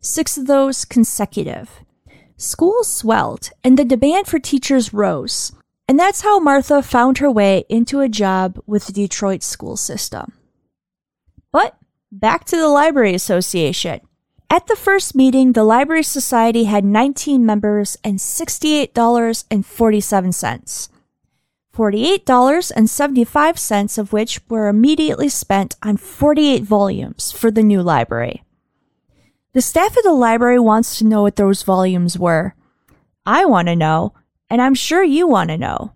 six 0.00 0.36
of 0.36 0.46
those 0.46 0.84
consecutive. 0.84 1.70
Schools 2.36 2.88
swelled 2.88 3.50
and 3.64 3.78
the 3.78 3.84
demand 3.84 4.26
for 4.26 4.38
teachers 4.38 4.92
rose, 4.92 5.52
and 5.88 5.98
that's 5.98 6.22
how 6.22 6.38
Martha 6.38 6.82
found 6.82 7.18
her 7.18 7.30
way 7.30 7.64
into 7.68 8.00
a 8.00 8.08
job 8.08 8.58
with 8.66 8.86
the 8.86 8.92
Detroit 8.92 9.42
school 9.42 9.76
system. 9.76 10.32
But 11.52 11.76
back 12.12 12.44
to 12.46 12.56
the 12.56 12.68
Library 12.68 13.14
Association. 13.14 14.00
At 14.48 14.68
the 14.68 14.76
first 14.76 15.16
meeting, 15.16 15.52
the 15.52 15.64
Library 15.64 16.04
Society 16.04 16.64
had 16.64 16.84
19 16.84 17.44
members 17.44 17.98
and 18.04 18.18
$68.47. 18.18 20.88
$48.75 21.76 23.98
of 23.98 24.12
which 24.12 24.40
were 24.48 24.68
immediately 24.68 25.28
spent 25.28 25.76
on 25.82 25.98
48 25.98 26.62
volumes 26.62 27.32
for 27.32 27.50
the 27.50 27.62
new 27.62 27.82
library. 27.82 28.42
The 29.52 29.60
staff 29.60 29.94
of 29.96 30.04
the 30.04 30.12
library 30.12 30.58
wants 30.58 30.98
to 30.98 31.06
know 31.06 31.22
what 31.22 31.36
those 31.36 31.62
volumes 31.62 32.18
were. 32.18 32.54
I 33.26 33.44
want 33.44 33.68
to 33.68 33.76
know, 33.76 34.14
and 34.48 34.62
I'm 34.62 34.74
sure 34.74 35.02
you 35.02 35.26
want 35.26 35.50
to 35.50 35.58
know. 35.58 35.92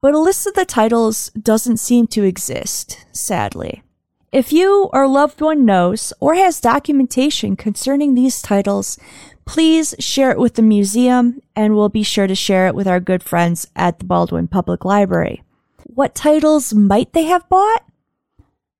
But 0.00 0.14
a 0.14 0.18
list 0.18 0.46
of 0.46 0.54
the 0.54 0.64
titles 0.64 1.30
doesn't 1.30 1.78
seem 1.78 2.06
to 2.08 2.22
exist, 2.22 3.04
sadly. 3.12 3.82
If 4.30 4.52
you 4.52 4.90
or 4.92 5.08
loved 5.08 5.40
one 5.40 5.64
knows 5.64 6.12
or 6.20 6.34
has 6.34 6.60
documentation 6.60 7.56
concerning 7.56 8.14
these 8.14 8.42
titles, 8.42 8.98
please 9.46 9.94
share 9.98 10.30
it 10.30 10.38
with 10.38 10.54
the 10.54 10.62
museum 10.62 11.40
and 11.56 11.74
we'll 11.74 11.88
be 11.88 12.02
sure 12.02 12.26
to 12.26 12.34
share 12.34 12.66
it 12.66 12.74
with 12.74 12.86
our 12.86 13.00
good 13.00 13.22
friends 13.22 13.66
at 13.74 13.98
the 13.98 14.04
Baldwin 14.04 14.46
Public 14.46 14.84
Library. 14.84 15.42
What 15.84 16.14
titles 16.14 16.74
might 16.74 17.14
they 17.14 17.24
have 17.24 17.48
bought? 17.48 17.84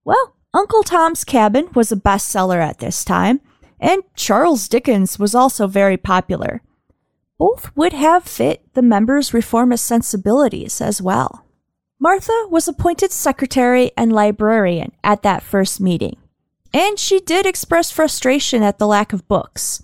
Well, 0.04 0.36
Uncle 0.52 0.82
Tom's 0.82 1.24
Cabin 1.24 1.70
was 1.74 1.90
a 1.90 1.96
bestseller 1.96 2.60
at 2.60 2.78
this 2.78 3.02
time, 3.02 3.40
and 3.80 4.02
Charles 4.14 4.68
Dickens 4.68 5.18
was 5.18 5.34
also 5.34 5.66
very 5.66 5.96
popular. 5.96 6.60
Both 7.38 7.74
would 7.74 7.94
have 7.94 8.24
fit 8.24 8.62
the 8.74 8.82
members' 8.82 9.32
reformist 9.32 9.86
sensibilities 9.86 10.82
as 10.82 11.00
well. 11.00 11.46
Martha 12.00 12.46
was 12.48 12.68
appointed 12.68 13.10
secretary 13.10 13.90
and 13.96 14.12
librarian 14.12 14.92
at 15.02 15.22
that 15.22 15.42
first 15.42 15.80
meeting, 15.80 16.16
and 16.72 16.96
she 16.96 17.18
did 17.18 17.44
express 17.44 17.90
frustration 17.90 18.62
at 18.62 18.78
the 18.78 18.86
lack 18.86 19.12
of 19.12 19.26
books. 19.26 19.82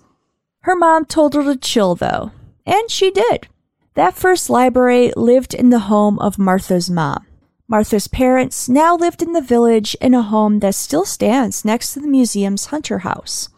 Her 0.61 0.77
mom 0.77 1.05
told 1.05 1.33
her 1.33 1.43
to 1.43 1.57
chill, 1.57 1.93
though, 1.93 2.31
and 2.65 2.89
she 2.89 3.11
did. 3.11 3.49
That 3.95 4.15
first 4.15 4.49
library 4.49 5.11
lived 5.17 5.53
in 5.53 5.71
the 5.71 5.91
home 5.91 6.17
of 6.19 6.39
Martha's 6.39 6.89
mom. 6.89 7.25
Martha's 7.67 8.07
parents 8.07 8.69
now 8.69 8.95
lived 8.95 9.21
in 9.21 9.33
the 9.33 9.41
village 9.41 9.95
in 9.99 10.13
a 10.13 10.21
home 10.21 10.59
that 10.59 10.75
still 10.75 11.03
stands 11.03 11.65
next 11.65 11.93
to 11.93 11.99
the 11.99 12.07
museum's 12.07 12.67
Hunter 12.67 12.99
House. 12.99 13.49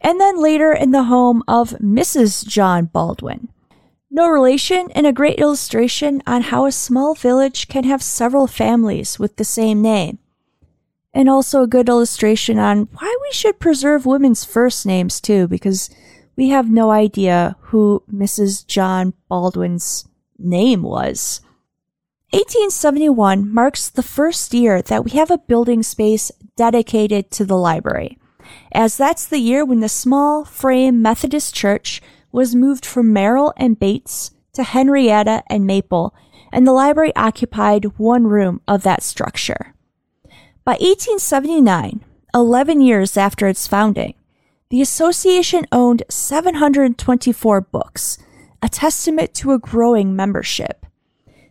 And 0.00 0.18
then 0.18 0.42
later 0.42 0.72
in 0.72 0.92
the 0.92 1.04
home 1.04 1.42
of 1.46 1.70
Mrs. 1.72 2.46
John 2.46 2.86
Baldwin, 2.86 3.48
no 4.12 4.28
relation, 4.28 4.90
and 4.94 5.06
a 5.06 5.12
great 5.12 5.38
illustration 5.38 6.22
on 6.26 6.42
how 6.42 6.66
a 6.66 6.72
small 6.72 7.14
village 7.14 7.66
can 7.66 7.84
have 7.84 8.02
several 8.02 8.46
families 8.46 9.18
with 9.18 9.36
the 9.36 9.44
same 9.44 9.80
name. 9.80 10.18
And 11.14 11.28
also 11.28 11.62
a 11.62 11.66
good 11.66 11.88
illustration 11.88 12.58
on 12.58 12.88
why 12.92 13.16
we 13.22 13.32
should 13.32 13.58
preserve 13.58 14.06
women's 14.06 14.44
first 14.44 14.84
names 14.84 15.20
too, 15.20 15.48
because 15.48 15.88
we 16.36 16.50
have 16.50 16.70
no 16.70 16.90
idea 16.90 17.56
who 17.60 18.02
Mrs. 18.12 18.66
John 18.66 19.14
Baldwin's 19.28 20.06
name 20.38 20.82
was. 20.82 21.40
1871 22.32 23.52
marks 23.52 23.88
the 23.88 24.02
first 24.02 24.54
year 24.54 24.80
that 24.82 25.04
we 25.04 25.12
have 25.12 25.30
a 25.30 25.38
building 25.38 25.82
space 25.82 26.30
dedicated 26.56 27.30
to 27.30 27.44
the 27.44 27.58
library, 27.58 28.18
as 28.72 28.96
that's 28.96 29.26
the 29.26 29.38
year 29.38 29.64
when 29.64 29.80
the 29.80 29.88
small 29.88 30.44
frame 30.44 31.00
Methodist 31.02 31.54
church 31.54 32.00
was 32.32 32.54
moved 32.54 32.84
from 32.84 33.12
Merrill 33.12 33.52
and 33.56 33.78
Bates 33.78 34.32
to 34.54 34.62
Henrietta 34.62 35.44
and 35.48 35.66
Maple, 35.66 36.14
and 36.50 36.66
the 36.66 36.72
library 36.72 37.14
occupied 37.14 37.98
one 37.98 38.24
room 38.26 38.60
of 38.66 38.82
that 38.82 39.02
structure. 39.02 39.74
By 40.64 40.72
1879, 40.72 42.04
11 42.34 42.80
years 42.80 43.16
after 43.16 43.46
its 43.46 43.66
founding, 43.66 44.14
the 44.70 44.80
association 44.80 45.66
owned 45.70 46.02
724 46.08 47.60
books, 47.60 48.18
a 48.62 48.68
testament 48.68 49.34
to 49.34 49.52
a 49.52 49.58
growing 49.58 50.16
membership. 50.16 50.86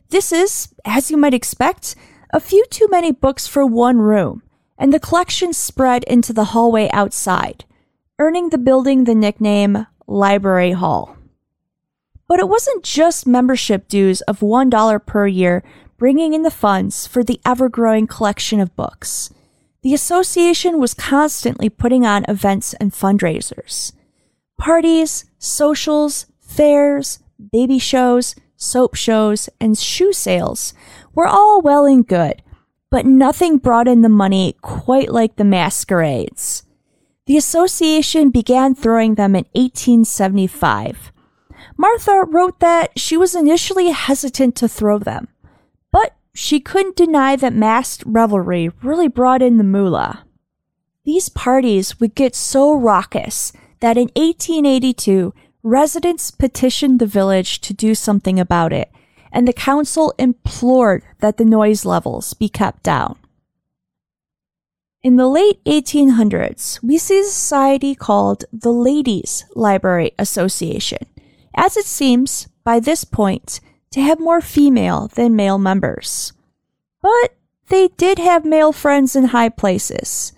This 0.09 0.31
is, 0.31 0.73
as 0.85 1.11
you 1.11 1.17
might 1.17 1.33
expect, 1.33 1.95
a 2.33 2.39
few 2.39 2.65
too 2.69 2.87
many 2.89 3.11
books 3.11 3.45
for 3.47 3.65
one 3.65 3.99
room, 3.99 4.43
and 4.77 4.93
the 4.93 4.99
collection 4.99 5.53
spread 5.53 6.03
into 6.05 6.33
the 6.33 6.45
hallway 6.45 6.89
outside, 6.91 7.65
earning 8.17 8.49
the 8.49 8.57
building 8.57 9.03
the 9.03 9.15
nickname 9.15 9.85
Library 10.11 10.73
Hall. 10.73 11.17
But 12.27 12.39
it 12.39 12.49
wasn't 12.49 12.83
just 12.83 13.25
membership 13.25 13.87
dues 13.87 14.21
of 14.21 14.39
$1 14.39 15.05
per 15.05 15.27
year 15.27 15.63
bringing 15.97 16.33
in 16.33 16.43
the 16.43 16.51
funds 16.51 17.07
for 17.07 17.23
the 17.23 17.39
ever 17.45 17.69
growing 17.69 18.07
collection 18.07 18.59
of 18.59 18.75
books. 18.75 19.29
The 19.83 19.93
association 19.93 20.79
was 20.79 20.93
constantly 20.93 21.69
putting 21.69 22.05
on 22.05 22.25
events 22.27 22.73
and 22.75 22.91
fundraisers. 22.91 23.93
Parties, 24.57 25.25
socials, 25.39 26.27
fairs, 26.39 27.19
baby 27.51 27.79
shows, 27.79 28.35
soap 28.55 28.95
shows, 28.95 29.49
and 29.59 29.77
shoe 29.77 30.13
sales 30.13 30.73
were 31.15 31.27
all 31.27 31.61
well 31.61 31.85
and 31.85 32.07
good, 32.07 32.41
but 32.89 33.05
nothing 33.05 33.57
brought 33.57 33.87
in 33.87 34.01
the 34.01 34.09
money 34.09 34.55
quite 34.61 35.09
like 35.09 35.35
the 35.35 35.43
masquerades. 35.43 36.63
The 37.31 37.37
association 37.37 38.29
began 38.29 38.75
throwing 38.75 39.15
them 39.15 39.37
in 39.37 39.45
1875. 39.53 41.13
Martha 41.77 42.25
wrote 42.27 42.59
that 42.59 42.99
she 42.99 43.15
was 43.15 43.35
initially 43.35 43.91
hesitant 43.91 44.57
to 44.57 44.67
throw 44.67 44.99
them, 44.99 45.29
but 45.93 46.13
she 46.33 46.59
couldn't 46.59 46.97
deny 46.97 47.37
that 47.37 47.53
masked 47.53 48.03
revelry 48.05 48.69
really 48.83 49.07
brought 49.07 49.41
in 49.41 49.55
the 49.55 49.63
moolah. 49.63 50.25
These 51.05 51.29
parties 51.29 52.01
would 52.01 52.15
get 52.15 52.35
so 52.35 52.73
raucous 52.73 53.53
that 53.79 53.95
in 53.95 54.09
1882, 54.17 55.33
residents 55.63 56.31
petitioned 56.31 56.99
the 56.99 57.05
village 57.05 57.61
to 57.61 57.73
do 57.73 57.95
something 57.95 58.41
about 58.41 58.73
it, 58.73 58.91
and 59.31 59.47
the 59.47 59.53
council 59.53 60.13
implored 60.19 61.01
that 61.19 61.37
the 61.37 61.45
noise 61.45 61.85
levels 61.85 62.33
be 62.33 62.49
kept 62.49 62.83
down. 62.83 63.17
In 65.03 65.15
the 65.15 65.27
late 65.27 65.63
1800s, 65.63 66.83
we 66.83 66.99
see 66.99 67.21
a 67.21 67.23
society 67.23 67.95
called 67.95 68.45
the 68.53 68.71
Ladies 68.71 69.45
Library 69.55 70.11
Association, 70.19 71.07
as 71.55 71.75
it 71.75 71.85
seems, 71.85 72.47
by 72.63 72.79
this 72.79 73.03
point, 73.03 73.61
to 73.89 73.99
have 73.99 74.19
more 74.19 74.41
female 74.41 75.09
than 75.15 75.35
male 75.35 75.57
members. 75.57 76.33
But 77.01 77.33
they 77.69 77.87
did 77.97 78.19
have 78.19 78.45
male 78.45 78.71
friends 78.71 79.15
in 79.15 79.33
high 79.33 79.49
places. 79.49 80.33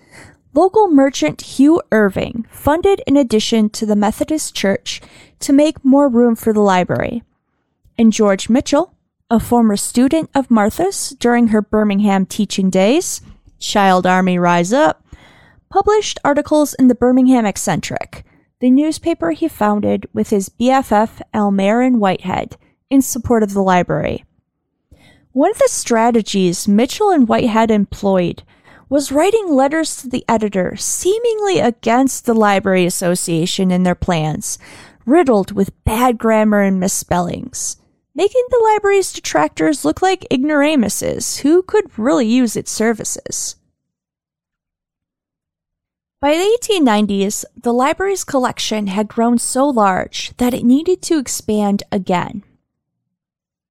Local 0.54 0.88
merchant 0.88 1.42
Hugh 1.42 1.82
Irving 1.92 2.48
funded 2.50 3.02
an 3.06 3.18
addition 3.18 3.70
to 3.72 3.86
the 3.86 3.98
Methodist 3.98 4.56
Church 4.56 5.02
to 5.40 5.52
make 5.52 5.84
more 5.84 6.08
room 6.08 6.38
for 6.38 6.54
the 6.54 6.62
library. 6.62 7.22
And 7.98 8.14
George 8.14 8.48
Mitchell, 8.48 8.96
a 9.30 9.42
former 9.42 9.76
student 9.76 10.30
of 10.34 10.50
Martha's 10.50 11.10
during 11.20 11.50
her 11.50 11.62
Birmingham 11.62 12.26
teaching 12.26 12.70
days, 12.70 13.20
Child 13.64 14.06
Army 14.06 14.38
Rise 14.38 14.74
Up, 14.74 15.06
published 15.70 16.20
articles 16.24 16.74
in 16.76 16.90
the 16.90 16.96
Birmingham 16.96 17.46
Eccentric, 17.46 18.26
the 18.60 18.70
newspaper 18.70 19.32
he 19.32 19.48
founded 19.48 20.06
with 20.14 20.30
his 20.30 20.50
BFF 20.50 21.22
Almarin 21.34 21.98
Whitehead, 21.98 22.58
in 22.90 23.02
support 23.02 23.42
of 23.42 23.54
the 23.54 23.64
library. 23.64 24.26
One 25.32 25.50
of 25.50 25.58
the 25.58 25.68
strategies 25.68 26.68
Mitchell 26.68 27.10
and 27.10 27.28
Whitehead 27.28 27.72
employed 27.72 28.44
was 28.90 29.12
writing 29.12 29.50
letters 29.50 29.96
to 29.98 30.10
the 30.10 30.24
editor 30.30 30.76
seemingly 30.76 31.60
against 31.60 32.26
the 32.26 32.36
Library 32.36 32.86
Association 32.86 33.72
and 33.72 33.84
their 33.84 33.96
plans, 33.96 34.60
riddled 35.06 35.54
with 35.54 35.84
bad 35.86 36.20
grammar 36.20 36.62
and 36.62 36.80
misspellings, 36.80 37.78
making 38.16 38.44
the 38.50 38.62
library's 38.64 39.12
detractors 39.12 39.84
look 39.84 40.02
like 40.02 40.28
ignoramuses 40.32 41.38
who 41.38 41.64
could 41.64 41.98
really 41.98 42.28
use 42.28 42.56
its 42.56 42.72
services. 42.72 43.56
By 46.22 46.38
the 46.38 46.58
1890s, 46.62 47.44
the 47.62 47.74
library's 47.74 48.24
collection 48.24 48.88
had 48.88 49.10
grown 49.10 49.38
so 49.38 49.68
large 49.68 50.36
that 50.38 50.54
it 50.54 50.64
needed 50.64 51.02
to 51.04 51.18
expand 51.18 51.84
again. 51.92 52.44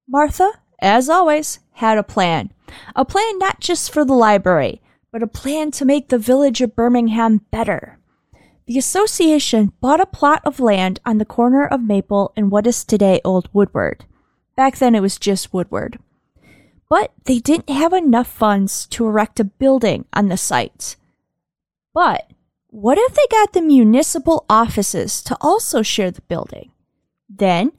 Martha, 0.07 0.51
as 0.79 1.09
always, 1.09 1.59
had 1.71 1.97
a 1.97 2.03
plan. 2.03 2.51
A 2.95 3.05
plan 3.05 3.39
not 3.39 3.59
just 3.59 3.91
for 3.91 4.05
the 4.05 4.13
library, 4.13 4.81
but 5.11 5.23
a 5.23 5.27
plan 5.27 5.71
to 5.71 5.85
make 5.85 6.09
the 6.09 6.19
village 6.19 6.61
of 6.61 6.75
Birmingham 6.75 7.41
better. 7.49 7.97
The 8.67 8.77
association 8.77 9.73
bought 9.81 9.99
a 9.99 10.05
plot 10.05 10.41
of 10.45 10.59
land 10.59 10.99
on 11.05 11.17
the 11.17 11.25
corner 11.25 11.65
of 11.65 11.81
Maple 11.81 12.33
and 12.35 12.51
what 12.51 12.67
is 12.67 12.83
today 12.83 13.19
Old 13.25 13.49
Woodward. 13.51 14.05
Back 14.55 14.77
then 14.77 14.95
it 14.95 15.01
was 15.01 15.17
just 15.17 15.53
Woodward. 15.53 15.99
But 16.89 17.11
they 17.25 17.39
didn't 17.39 17.69
have 17.69 17.93
enough 17.93 18.27
funds 18.27 18.85
to 18.87 19.05
erect 19.05 19.39
a 19.39 19.43
building 19.43 20.05
on 20.13 20.27
the 20.27 20.37
site. 20.37 20.95
But 21.93 22.31
what 22.67 22.97
if 22.97 23.13
they 23.13 23.25
got 23.29 23.53
the 23.53 23.61
municipal 23.61 24.45
offices 24.49 25.21
to 25.23 25.37
also 25.41 25.81
share 25.81 26.11
the 26.11 26.21
building? 26.21 26.71
Then 27.29 27.71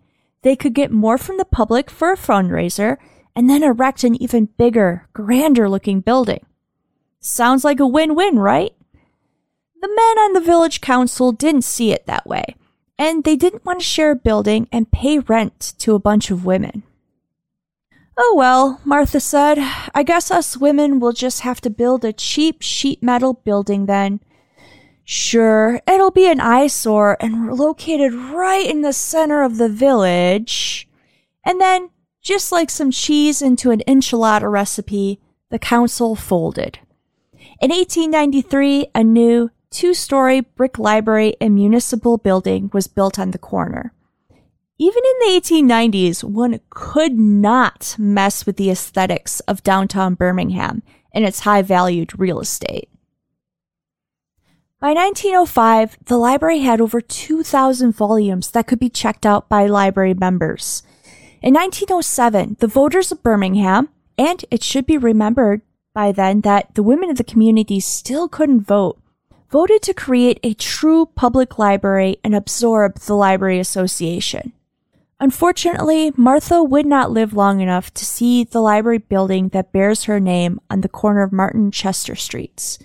they 0.42 0.56
could 0.56 0.74
get 0.74 0.90
more 0.90 1.18
from 1.18 1.38
the 1.38 1.44
public 1.44 1.90
for 1.90 2.12
a 2.12 2.16
fundraiser 2.16 2.96
and 3.36 3.48
then 3.48 3.62
erect 3.62 4.04
an 4.04 4.20
even 4.20 4.46
bigger, 4.56 5.08
grander 5.12 5.68
looking 5.68 6.00
building. 6.00 6.44
Sounds 7.20 7.64
like 7.64 7.80
a 7.80 7.86
win 7.86 8.14
win, 8.14 8.38
right? 8.38 8.72
The 9.80 9.88
men 9.88 10.18
on 10.18 10.32
the 10.32 10.40
village 10.40 10.80
council 10.80 11.32
didn't 11.32 11.62
see 11.62 11.92
it 11.92 12.06
that 12.06 12.26
way, 12.26 12.56
and 12.98 13.24
they 13.24 13.36
didn't 13.36 13.64
want 13.64 13.80
to 13.80 13.84
share 13.84 14.12
a 14.12 14.16
building 14.16 14.68
and 14.70 14.90
pay 14.90 15.18
rent 15.18 15.74
to 15.78 15.94
a 15.94 15.98
bunch 15.98 16.30
of 16.30 16.44
women. 16.44 16.82
Oh 18.16 18.34
well, 18.36 18.80
Martha 18.84 19.18
said, 19.18 19.58
I 19.92 20.04
guess 20.04 20.30
us 20.30 20.56
women 20.56 21.00
will 21.00 21.12
just 21.12 21.40
have 21.40 21.60
to 21.62 21.70
build 21.70 22.04
a 22.04 22.12
cheap 22.12 22.62
sheet 22.62 23.02
metal 23.02 23.34
building 23.34 23.86
then. 23.86 24.20
Sure, 25.04 25.80
it'll 25.86 26.12
be 26.12 26.30
an 26.30 26.40
eyesore 26.40 27.16
and 27.20 27.52
located 27.52 28.14
right 28.14 28.66
in 28.66 28.82
the 28.82 28.92
center 28.92 29.42
of 29.42 29.58
the 29.58 29.68
village. 29.68 30.88
And 31.44 31.60
then, 31.60 31.90
just 32.22 32.52
like 32.52 32.70
some 32.70 32.90
cheese 32.90 33.42
into 33.42 33.70
an 33.70 33.82
enchilada 33.86 34.50
recipe, 34.50 35.20
the 35.50 35.58
council 35.58 36.14
folded. 36.14 36.78
In 37.60 37.70
1893, 37.70 38.86
a 38.94 39.04
new 39.04 39.50
two 39.74 39.92
story 39.92 40.40
brick 40.40 40.78
library 40.78 41.34
and 41.40 41.54
municipal 41.54 42.16
building 42.16 42.70
was 42.72 42.86
built 42.86 43.18
on 43.18 43.32
the 43.32 43.38
corner. 43.38 43.92
Even 44.78 45.02
in 45.04 45.18
the 45.20 45.40
1890s, 45.40 46.22
one 46.22 46.60
could 46.70 47.18
not 47.18 47.96
mess 47.98 48.46
with 48.46 48.56
the 48.56 48.70
aesthetics 48.70 49.40
of 49.40 49.62
downtown 49.64 50.14
Birmingham 50.14 50.82
and 51.12 51.24
its 51.24 51.40
high 51.40 51.62
valued 51.62 52.18
real 52.18 52.40
estate. 52.40 52.88
By 54.80 54.92
1905, 54.92 55.98
the 56.04 56.18
library 56.18 56.60
had 56.60 56.80
over 56.80 57.00
2,000 57.00 57.92
volumes 57.92 58.50
that 58.50 58.66
could 58.66 58.78
be 58.78 58.88
checked 58.88 59.26
out 59.26 59.48
by 59.48 59.66
library 59.66 60.14
members. 60.14 60.82
In 61.42 61.54
1907, 61.54 62.56
the 62.60 62.66
voters 62.66 63.10
of 63.10 63.22
Birmingham, 63.22 63.88
and 64.16 64.44
it 64.50 64.62
should 64.62 64.86
be 64.86 64.98
remembered 64.98 65.62
by 65.94 66.12
then 66.12 66.42
that 66.42 66.74
the 66.74 66.82
women 66.82 67.10
of 67.10 67.16
the 67.16 67.24
community 67.24 67.80
still 67.80 68.28
couldn't 68.28 68.62
vote, 68.62 69.00
voted 69.54 69.80
to 69.80 69.94
create 69.94 70.40
a 70.42 70.52
true 70.52 71.06
public 71.14 71.60
library 71.60 72.16
and 72.24 72.34
absorb 72.34 72.98
the 72.98 73.14
Library 73.14 73.60
Association. 73.60 74.52
Unfortunately, 75.20 76.12
Martha 76.16 76.60
would 76.60 76.84
not 76.84 77.12
live 77.12 77.32
long 77.32 77.60
enough 77.60 77.94
to 77.94 78.04
see 78.04 78.42
the 78.42 78.60
library 78.60 78.98
building 78.98 79.50
that 79.50 79.70
bears 79.70 80.04
her 80.04 80.18
name 80.18 80.60
on 80.68 80.80
the 80.80 80.88
corner 80.88 81.22
of 81.22 81.32
Martin 81.32 81.70
Chester 81.70 82.16
Streets. 82.16 82.80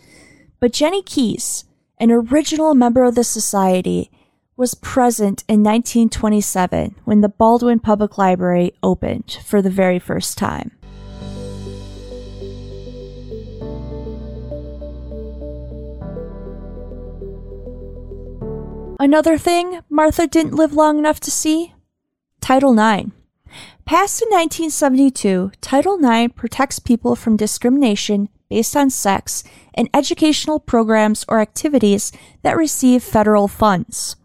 But 0.60 0.72
Jenny 0.72 1.02
Keys, 1.02 1.66
an 1.98 2.12
original 2.12 2.76
member 2.76 3.04
of 3.04 3.16
the 3.16 3.24
society, 3.24 4.12
was 4.56 4.76
present 4.76 5.44
in 5.48 5.64
1927 5.64 6.98
when 7.04 7.22
the 7.22 7.30
Baldwin 7.30 7.80
Public 7.80 8.16
Library 8.20 8.74
opened 8.84 9.40
for 9.44 9.64
the 9.64 9.72
very 9.72 9.98
first 9.98 10.38
time. 10.38 10.79
Another 19.02 19.38
thing 19.38 19.80
Martha 19.90 20.28
didn't 20.28 20.56
live 20.56 20.74
long 20.74 21.00
enough 21.00 21.22
to 21.22 21.32
see 21.32 21.74
Title 22.42 22.74
IX. 22.74 23.12
Passed 23.86 24.22
in 24.22 24.28
1972, 24.28 25.54
Title 25.62 26.04
IX 26.04 26.34
protects 26.34 26.80
people 26.80 27.16
from 27.16 27.38
discrimination 27.38 28.28
based 28.50 28.76
on 28.76 28.90
sex 28.90 29.46
in 29.74 29.88
educational 29.94 30.60
programs 30.60 31.24
or 31.30 31.40
activities 31.40 32.12
that 32.42 32.58
receive 32.58 33.02
federal 33.02 33.48
funds. 33.48 34.18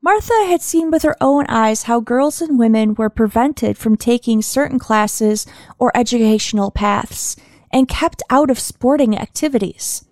Martha 0.00 0.46
had 0.46 0.62
seen 0.62 0.92
with 0.92 1.02
her 1.02 1.16
own 1.20 1.44
eyes 1.48 1.82
how 1.82 1.98
girls 1.98 2.40
and 2.40 2.56
women 2.56 2.94
were 2.94 3.10
prevented 3.10 3.76
from 3.76 3.96
taking 3.96 4.42
certain 4.42 4.78
classes 4.78 5.44
or 5.76 5.90
educational 5.96 6.70
paths, 6.70 7.34
and 7.72 7.88
kept 7.88 8.22
out 8.30 8.48
of 8.48 8.60
sporting 8.60 9.18
activities. 9.18 10.04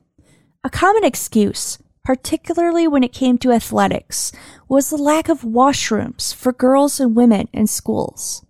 A 0.64 0.70
common 0.70 1.04
excuse, 1.04 1.78
particularly 2.06 2.86
when 2.86 3.02
it 3.02 3.12
came 3.12 3.36
to 3.36 3.50
athletics, 3.50 4.30
was 4.68 4.90
the 4.90 4.96
lack 4.96 5.28
of 5.28 5.40
washrooms 5.40 6.32
for 6.32 6.52
girls 6.52 7.00
and 7.00 7.16
women 7.16 7.48
in 7.52 7.66
schools. 7.66 8.46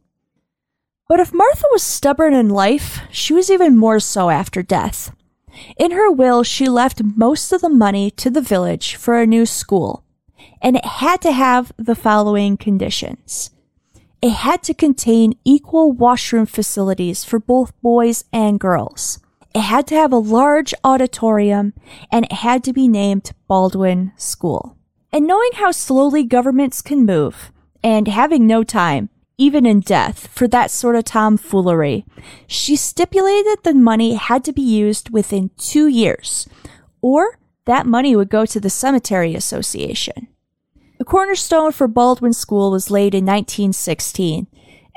But 1.09 1.21
if 1.21 1.33
Martha 1.33 1.64
was 1.73 1.83
stubborn 1.83 2.35
in 2.35 2.51
life, 2.51 3.01
she 3.11 3.33
was 3.33 3.51
even 3.51 3.75
more 3.75 3.99
so 3.99 4.29
after 4.29 4.62
death. 4.62 5.11
In 5.79 5.92
her 5.92 6.11
will, 6.11 6.42
she 6.42 6.69
left 6.69 7.03
most 7.03 7.51
of 7.51 7.62
the 7.62 7.71
money 7.71 8.11
to 8.11 8.29
the 8.29 8.42
village 8.42 8.95
for 8.95 9.19
a 9.19 9.27
new 9.27 9.47
school, 9.47 10.05
and 10.61 10.77
it 10.77 10.85
had 10.85 11.23
to 11.23 11.33
have 11.33 11.73
the 11.79 11.95
following 11.95 12.59
conditions. 12.59 13.53
It 14.21 14.33
had 14.33 14.62
to 14.64 14.75
contain 14.75 15.38
equal 15.47 15.92
washroom 15.92 16.45
facilities 16.45 17.25
for 17.25 17.38
both 17.38 17.73
boys 17.81 18.25
and 18.35 18.61
girls. 18.61 19.19
It 19.57 19.62
had 19.62 19.87
to 19.87 19.95
have 19.95 20.12
a 20.12 20.19
large 20.19 20.75
auditorium, 20.85 21.73
and 22.12 22.27
it 22.27 22.33
had 22.33 22.62
to 22.64 22.75
be 22.75 22.88
named 22.88 23.33
Baldwin 23.49 24.12
School. 24.19 24.77
And 25.11 25.27
knowing 25.27 25.49
how 25.55 25.71
slowly 25.71 26.25
governments 26.25 26.83
can 26.83 27.07
move, 27.07 27.51
and 27.83 28.07
having 28.07 28.47
no 28.47 28.62
time, 28.64 29.09
even 29.38 29.64
in 29.64 29.81
death, 29.81 30.27
for 30.27 30.47
that 30.49 30.71
sort 30.71 30.95
of 30.95 31.05
tomfoolery. 31.05 32.05
She 32.47 32.77
stipulated 32.77 33.47
that 33.47 33.64
the 33.64 33.73
money 33.73 34.12
had 34.12 34.45
to 34.45 34.53
be 34.53 34.61
used 34.61 35.09
within 35.09 35.51
two 35.57 35.87
years, 35.87 36.47
or 37.01 37.38
that 37.64 37.87
money 37.87 38.14
would 38.14 38.29
go 38.29 38.45
to 38.45 38.61
the 38.61 38.69
Cemetery 38.69 39.35
Association. 39.35 40.29
The 40.99 41.07
cornerstone 41.07 41.73
for 41.73 41.88
Baldwin 41.88 42.35
School 42.35 42.71
was 42.71 42.90
laid 42.90 43.14
in 43.14 43.25
1916 43.25 44.49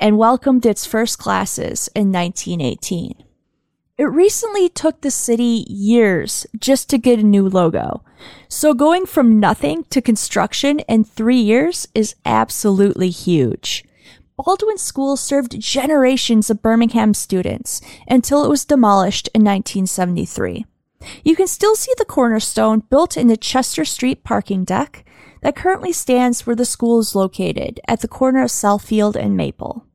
and 0.02 0.18
welcomed 0.18 0.66
its 0.66 0.86
first 0.86 1.18
classes 1.18 1.88
in 1.96 2.12
1918. 2.12 3.24
It 4.00 4.06
recently 4.06 4.70
took 4.70 5.02
the 5.02 5.12
city 5.12 5.66
years 5.68 6.48
just 6.58 6.90
to 6.90 6.98
get 6.98 7.20
a 7.20 7.24
new 7.24 7.50
logo. 7.50 8.02
So 8.48 8.74
going 8.74 9.06
from 9.06 9.42
nothing 9.42 9.84
to 9.90 10.02
construction 10.02 10.80
in 10.88 11.04
three 11.04 11.42
years 11.42 11.86
is 11.94 12.16
absolutely 12.24 13.10
huge. 13.10 13.84
Baldwin 14.38 14.78
School 14.78 15.18
served 15.18 15.60
generations 15.60 16.50
of 16.50 16.62
Birmingham 16.62 17.14
students 17.14 17.82
until 18.08 18.46
it 18.46 18.50
was 18.50 18.64
demolished 18.64 19.28
in 19.36 19.42
1973. 19.42 20.66
You 21.26 21.36
can 21.36 21.48
still 21.48 21.76
see 21.76 21.92
the 21.98 22.06
cornerstone 22.06 22.84
built 22.90 23.18
in 23.18 23.28
the 23.28 23.36
Chester 23.36 23.84
Street 23.84 24.24
parking 24.24 24.64
deck 24.64 25.04
that 25.42 25.58
currently 25.58 25.92
stands 25.92 26.48
where 26.48 26.56
the 26.56 26.64
school 26.64 27.00
is 27.00 27.16
located 27.16 27.82
at 27.86 28.00
the 28.00 28.08
corner 28.08 28.44
of 28.44 28.50
Southfield 28.50 29.18
and 29.18 29.36
Maple. 29.36 29.86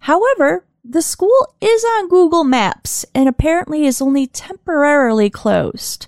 However, 0.00 0.66
the 0.84 1.02
school 1.02 1.54
is 1.60 1.84
on 1.84 2.08
Google 2.08 2.44
Maps 2.44 3.04
and 3.14 3.28
apparently 3.28 3.86
is 3.86 4.02
only 4.02 4.26
temporarily 4.26 5.30
closed. 5.30 6.06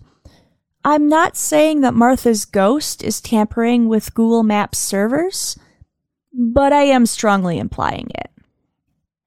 I'm 0.84 1.08
not 1.08 1.36
saying 1.36 1.80
that 1.80 1.94
Martha's 1.94 2.44
ghost 2.44 3.02
is 3.02 3.20
tampering 3.20 3.88
with 3.88 4.14
Google 4.14 4.42
Maps 4.42 4.78
servers 4.78 5.56
but 6.36 6.72
I 6.72 6.82
am 6.82 7.06
strongly 7.06 7.58
implying 7.58 8.08
it. 8.14 8.30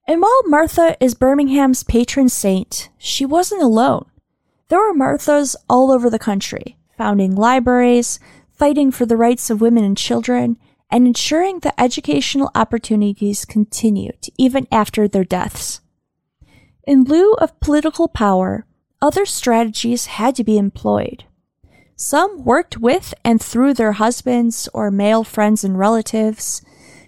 And 0.08 0.22
while 0.22 0.44
Martha 0.46 0.96
is 1.00 1.16
Birmingham's 1.16 1.84
patron 1.84 2.30
saint, 2.30 2.90
she 2.98 3.26
wasn't 3.26 3.64
alone. 3.64 4.06
There 4.68 4.80
were 4.80 4.94
Marthas 4.94 5.56
all 5.68 5.92
over 5.92 6.10
the 6.10 6.20
country, 6.20 6.78
founding 6.98 7.36
libraries, 7.36 8.20
fighting 8.52 8.92
for 8.92 9.06
the 9.06 9.18
rights 9.18 9.50
of 9.50 9.62
women 9.62 9.84
and 9.84 9.98
children, 9.98 10.58
and 10.92 11.06
ensuring 11.06 11.60
that 11.60 11.76
educational 11.78 12.52
opportunities 12.56 13.46
continued 13.46 14.28
even 14.38 14.68
after 14.72 15.08
their 15.08 15.24
deaths. 15.24 15.82
In 16.88 17.04
lieu 17.04 17.34
of 17.34 17.60
political 17.60 18.08
power, 18.08 18.66
other 19.02 19.26
strategies 19.26 20.08
had 20.08 20.36
to 20.36 20.44
be 20.44 20.58
employed. 20.58 21.24
Some 21.96 22.44
worked 22.44 22.78
with 22.78 23.14
and 23.24 23.42
through 23.42 23.74
their 23.74 23.94
husbands 23.94 24.70
or 24.74 24.90
male 24.90 25.24
friends 25.24 25.64
and 25.64 25.78
relatives. 25.78 26.62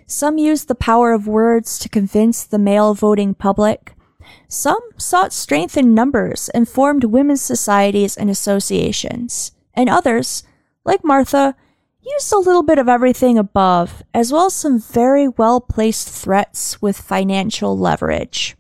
Some 0.06 0.38
used 0.38 0.68
the 0.68 0.76
power 0.76 1.14
of 1.14 1.28
words 1.28 1.80
to 1.80 1.90
convince 1.90 2.44
the 2.44 2.60
male 2.60 2.94
voting 2.94 3.34
public. 3.34 3.96
Some 4.48 4.82
sought 4.98 5.32
strength 5.32 5.78
in 5.78 5.96
numbers 5.96 6.50
and 6.50 6.68
formed 6.68 7.06
women's 7.06 7.42
societies 7.42 8.18
and 8.18 8.30
associations. 8.30 9.54
And 9.74 9.90
others, 9.90 10.44
like 10.84 11.04
Martha, 11.04 11.56
used 12.04 12.34
a 12.34 12.38
little 12.38 12.64
bit 12.64 12.80
of 12.80 12.90
everything 12.90 13.38
above, 13.38 14.04
as 14.14 14.32
well 14.32 14.48
as 14.48 14.54
some 14.54 14.80
very 14.80 15.28
well 15.28 15.62
placed 15.62 16.10
threats 16.10 16.82
with 16.82 16.98
financial 16.98 17.78
leverage. 17.78 18.56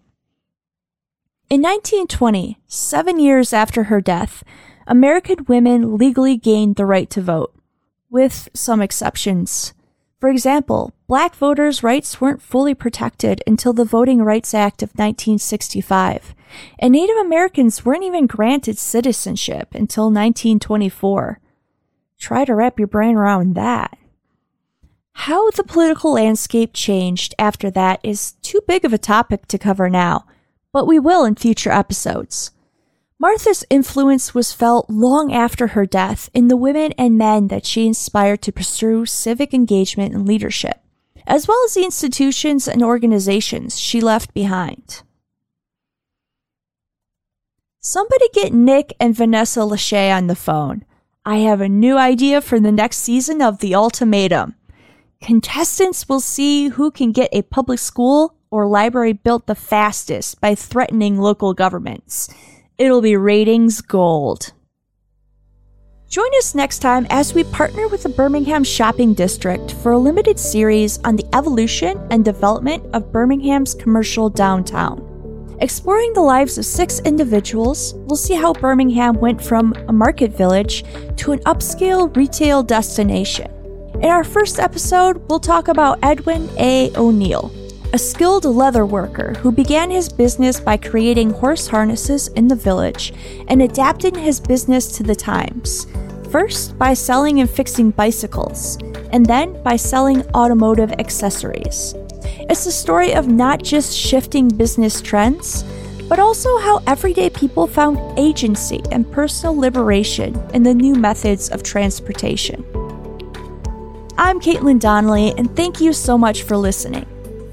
In 1.49 1.61
1920, 1.61 2.59
seven 2.67 3.19
years 3.19 3.51
after 3.51 3.83
her 3.83 3.99
death, 3.99 4.41
American 4.87 5.45
women 5.49 5.97
legally 5.97 6.37
gained 6.37 6.77
the 6.77 6.85
right 6.85 7.09
to 7.09 7.21
vote, 7.21 7.53
with 8.09 8.47
some 8.53 8.81
exceptions. 8.81 9.73
For 10.21 10.29
example, 10.29 10.93
black 11.07 11.35
voters' 11.35 11.83
rights 11.83 12.21
weren't 12.21 12.41
fully 12.41 12.73
protected 12.73 13.43
until 13.45 13.73
the 13.73 13.83
Voting 13.83 14.21
Rights 14.21 14.53
Act 14.53 14.81
of 14.81 14.91
1965, 14.91 16.33
and 16.79 16.93
Native 16.93 17.17
Americans 17.17 17.83
weren't 17.83 18.03
even 18.05 18.27
granted 18.27 18.77
citizenship 18.77 19.73
until 19.73 20.05
1924. 20.05 21.40
Try 22.21 22.45
to 22.45 22.53
wrap 22.53 22.77
your 22.77 22.87
brain 22.87 23.15
around 23.15 23.55
that. 23.55 23.97
How 25.13 25.49
the 25.49 25.63
political 25.63 26.13
landscape 26.13 26.69
changed 26.71 27.33
after 27.39 27.71
that 27.71 27.99
is 28.03 28.33
too 28.43 28.61
big 28.67 28.85
of 28.85 28.93
a 28.93 28.99
topic 28.99 29.47
to 29.47 29.57
cover 29.57 29.89
now, 29.89 30.27
but 30.71 30.85
we 30.85 30.99
will 30.99 31.25
in 31.25 31.33
future 31.33 31.71
episodes. 31.71 32.51
Martha's 33.17 33.65
influence 33.71 34.35
was 34.35 34.53
felt 34.53 34.87
long 34.87 35.33
after 35.33 35.69
her 35.69 35.87
death 35.87 36.29
in 36.31 36.47
the 36.47 36.55
women 36.55 36.91
and 36.91 37.17
men 37.17 37.47
that 37.47 37.65
she 37.65 37.87
inspired 37.87 38.43
to 38.43 38.51
pursue 38.51 39.07
civic 39.07 39.51
engagement 39.51 40.13
and 40.13 40.27
leadership, 40.27 40.79
as 41.25 41.47
well 41.47 41.63
as 41.65 41.73
the 41.73 41.83
institutions 41.83 42.67
and 42.67 42.83
organizations 42.83 43.79
she 43.79 43.99
left 43.99 44.31
behind. 44.35 45.01
Somebody 47.79 48.29
get 48.31 48.53
Nick 48.53 48.93
and 48.99 49.15
Vanessa 49.15 49.61
Lachey 49.61 50.15
on 50.15 50.27
the 50.27 50.35
phone. 50.35 50.85
I 51.25 51.37
have 51.37 51.61
a 51.61 51.69
new 51.69 51.97
idea 51.97 52.41
for 52.41 52.59
the 52.59 52.71
next 52.71 52.97
season 52.97 53.41
of 53.41 53.59
The 53.59 53.75
Ultimatum. 53.75 54.55
Contestants 55.21 56.09
will 56.09 56.19
see 56.19 56.69
who 56.69 56.91
can 56.91 57.11
get 57.11 57.29
a 57.31 57.43
public 57.43 57.79
school 57.79 58.35
or 58.49 58.67
library 58.67 59.13
built 59.13 59.45
the 59.45 59.55
fastest 59.55 60.41
by 60.41 60.55
threatening 60.55 61.17
local 61.19 61.53
governments 61.53 62.33
it'll 62.81 63.01
be 63.01 63.15
ratings 63.15 63.79
gold. 63.79 64.53
Join 66.09 66.25
us 66.39 66.55
next 66.55 66.79
time 66.79 67.05
as 67.11 67.35
we 67.35 67.43
partner 67.43 67.87
with 67.87 68.01
the 68.01 68.09
Birmingham 68.09 68.63
Shopping 68.63 69.13
District 69.13 69.71
for 69.83 69.91
a 69.91 69.99
limited 69.99 70.39
series 70.39 70.97
on 71.03 71.15
the 71.15 71.35
evolution 71.35 71.95
and 72.09 72.25
development 72.25 72.83
of 72.95 73.11
Birmingham's 73.11 73.75
commercial 73.75 74.31
downtown. 74.31 75.10
Exploring 75.61 76.13
the 76.13 76.21
lives 76.21 76.57
of 76.57 76.65
six 76.65 76.99
individuals, 77.01 77.93
we'll 78.07 78.15
see 78.15 78.33
how 78.33 78.51
Birmingham 78.51 79.13
went 79.13 79.39
from 79.39 79.75
a 79.87 79.93
market 79.93 80.35
village 80.35 80.83
to 81.17 81.33
an 81.33 81.39
upscale 81.41 82.13
retail 82.17 82.63
destination. 82.63 83.47
In 84.01 84.05
our 84.05 84.23
first 84.23 84.57
episode, 84.57 85.21
we'll 85.29 85.39
talk 85.39 85.67
about 85.67 85.99
Edwin 86.01 86.49
A. 86.57 86.91
O'Neill, 86.95 87.51
a 87.93 87.99
skilled 87.99 88.45
leather 88.45 88.87
worker 88.87 89.35
who 89.35 89.51
began 89.51 89.91
his 89.91 90.09
business 90.09 90.59
by 90.59 90.77
creating 90.77 91.29
horse 91.29 91.67
harnesses 91.67 92.29
in 92.29 92.47
the 92.47 92.55
village 92.55 93.13
and 93.47 93.61
adapting 93.61 94.15
his 94.15 94.39
business 94.39 94.97
to 94.97 95.03
the 95.03 95.15
times. 95.15 95.85
First, 96.31 96.75
by 96.79 96.95
selling 96.95 97.39
and 97.39 97.49
fixing 97.49 97.91
bicycles, 97.91 98.79
and 99.11 99.27
then 99.27 99.61
by 99.61 99.75
selling 99.75 100.23
automotive 100.33 100.93
accessories. 100.93 101.93
It's 102.49 102.65
a 102.65 102.71
story 102.71 103.13
of 103.13 103.27
not 103.27 103.63
just 103.63 103.97
shifting 103.97 104.47
business 104.47 105.01
trends, 105.01 105.63
but 106.09 106.19
also 106.19 106.57
how 106.57 106.81
everyday 106.87 107.29
people 107.29 107.67
found 107.67 107.97
agency 108.19 108.81
and 108.91 109.09
personal 109.11 109.55
liberation 109.55 110.37
in 110.53 110.63
the 110.63 110.73
new 110.73 110.95
methods 110.95 111.49
of 111.49 111.63
transportation. 111.63 112.65
I'm 114.17 114.39
Caitlin 114.39 114.79
Donnelly, 114.79 115.33
and 115.37 115.55
thank 115.55 115.79
you 115.79 115.93
so 115.93 116.17
much 116.17 116.43
for 116.43 116.57
listening. 116.57 117.05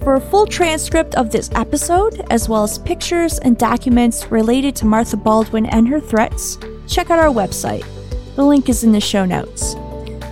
For 0.02 0.14
a 0.14 0.20
full 0.20 0.46
transcript 0.46 1.14
of 1.14 1.30
this 1.30 1.50
episode, 1.54 2.26
as 2.30 2.48
well 2.48 2.64
as 2.64 2.78
pictures 2.78 3.38
and 3.38 3.56
documents 3.56 4.30
related 4.30 4.74
to 4.76 4.86
Martha 4.86 5.16
Baldwin 5.16 5.66
and 5.66 5.88
her 5.88 6.00
threats, 6.00 6.58
check 6.86 7.10
out 7.10 7.18
our 7.18 7.32
website. 7.32 7.86
The 8.34 8.44
link 8.44 8.68
is 8.68 8.84
in 8.84 8.92
the 8.92 9.00
show 9.00 9.24
notes. 9.24 9.74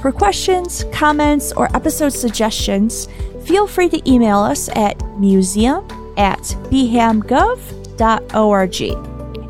For 0.02 0.12
questions, 0.12 0.84
comments, 0.92 1.52
or 1.52 1.74
episode 1.76 2.10
suggestions, 2.10 3.08
feel 3.46 3.66
free 3.66 3.88
to 3.88 4.10
email 4.10 4.40
us 4.40 4.68
at 4.70 5.00
museum 5.18 5.86
at 6.16 6.40
bhamgov.org. 6.70 7.56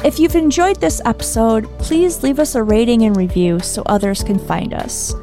If 0.04 0.18
you've 0.18 0.36
enjoyed 0.36 0.80
this 0.80 1.00
episode, 1.04 1.66
please 1.78 2.22
leave 2.22 2.38
us 2.38 2.54
a 2.54 2.62
rating 2.62 3.02
and 3.02 3.16
review 3.16 3.58
so 3.60 3.82
others 3.86 4.22
can 4.22 4.38
find 4.38 4.74
us. 4.74 5.14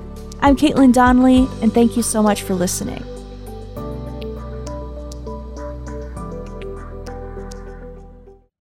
I'm 0.41 0.57
Caitlin 0.57 0.91
Donnelly, 0.91 1.47
and 1.61 1.73
thank 1.73 1.95
you 1.95 2.03
so 2.03 2.21
much 2.21 2.41
for 2.41 2.53
listening. 2.55 3.01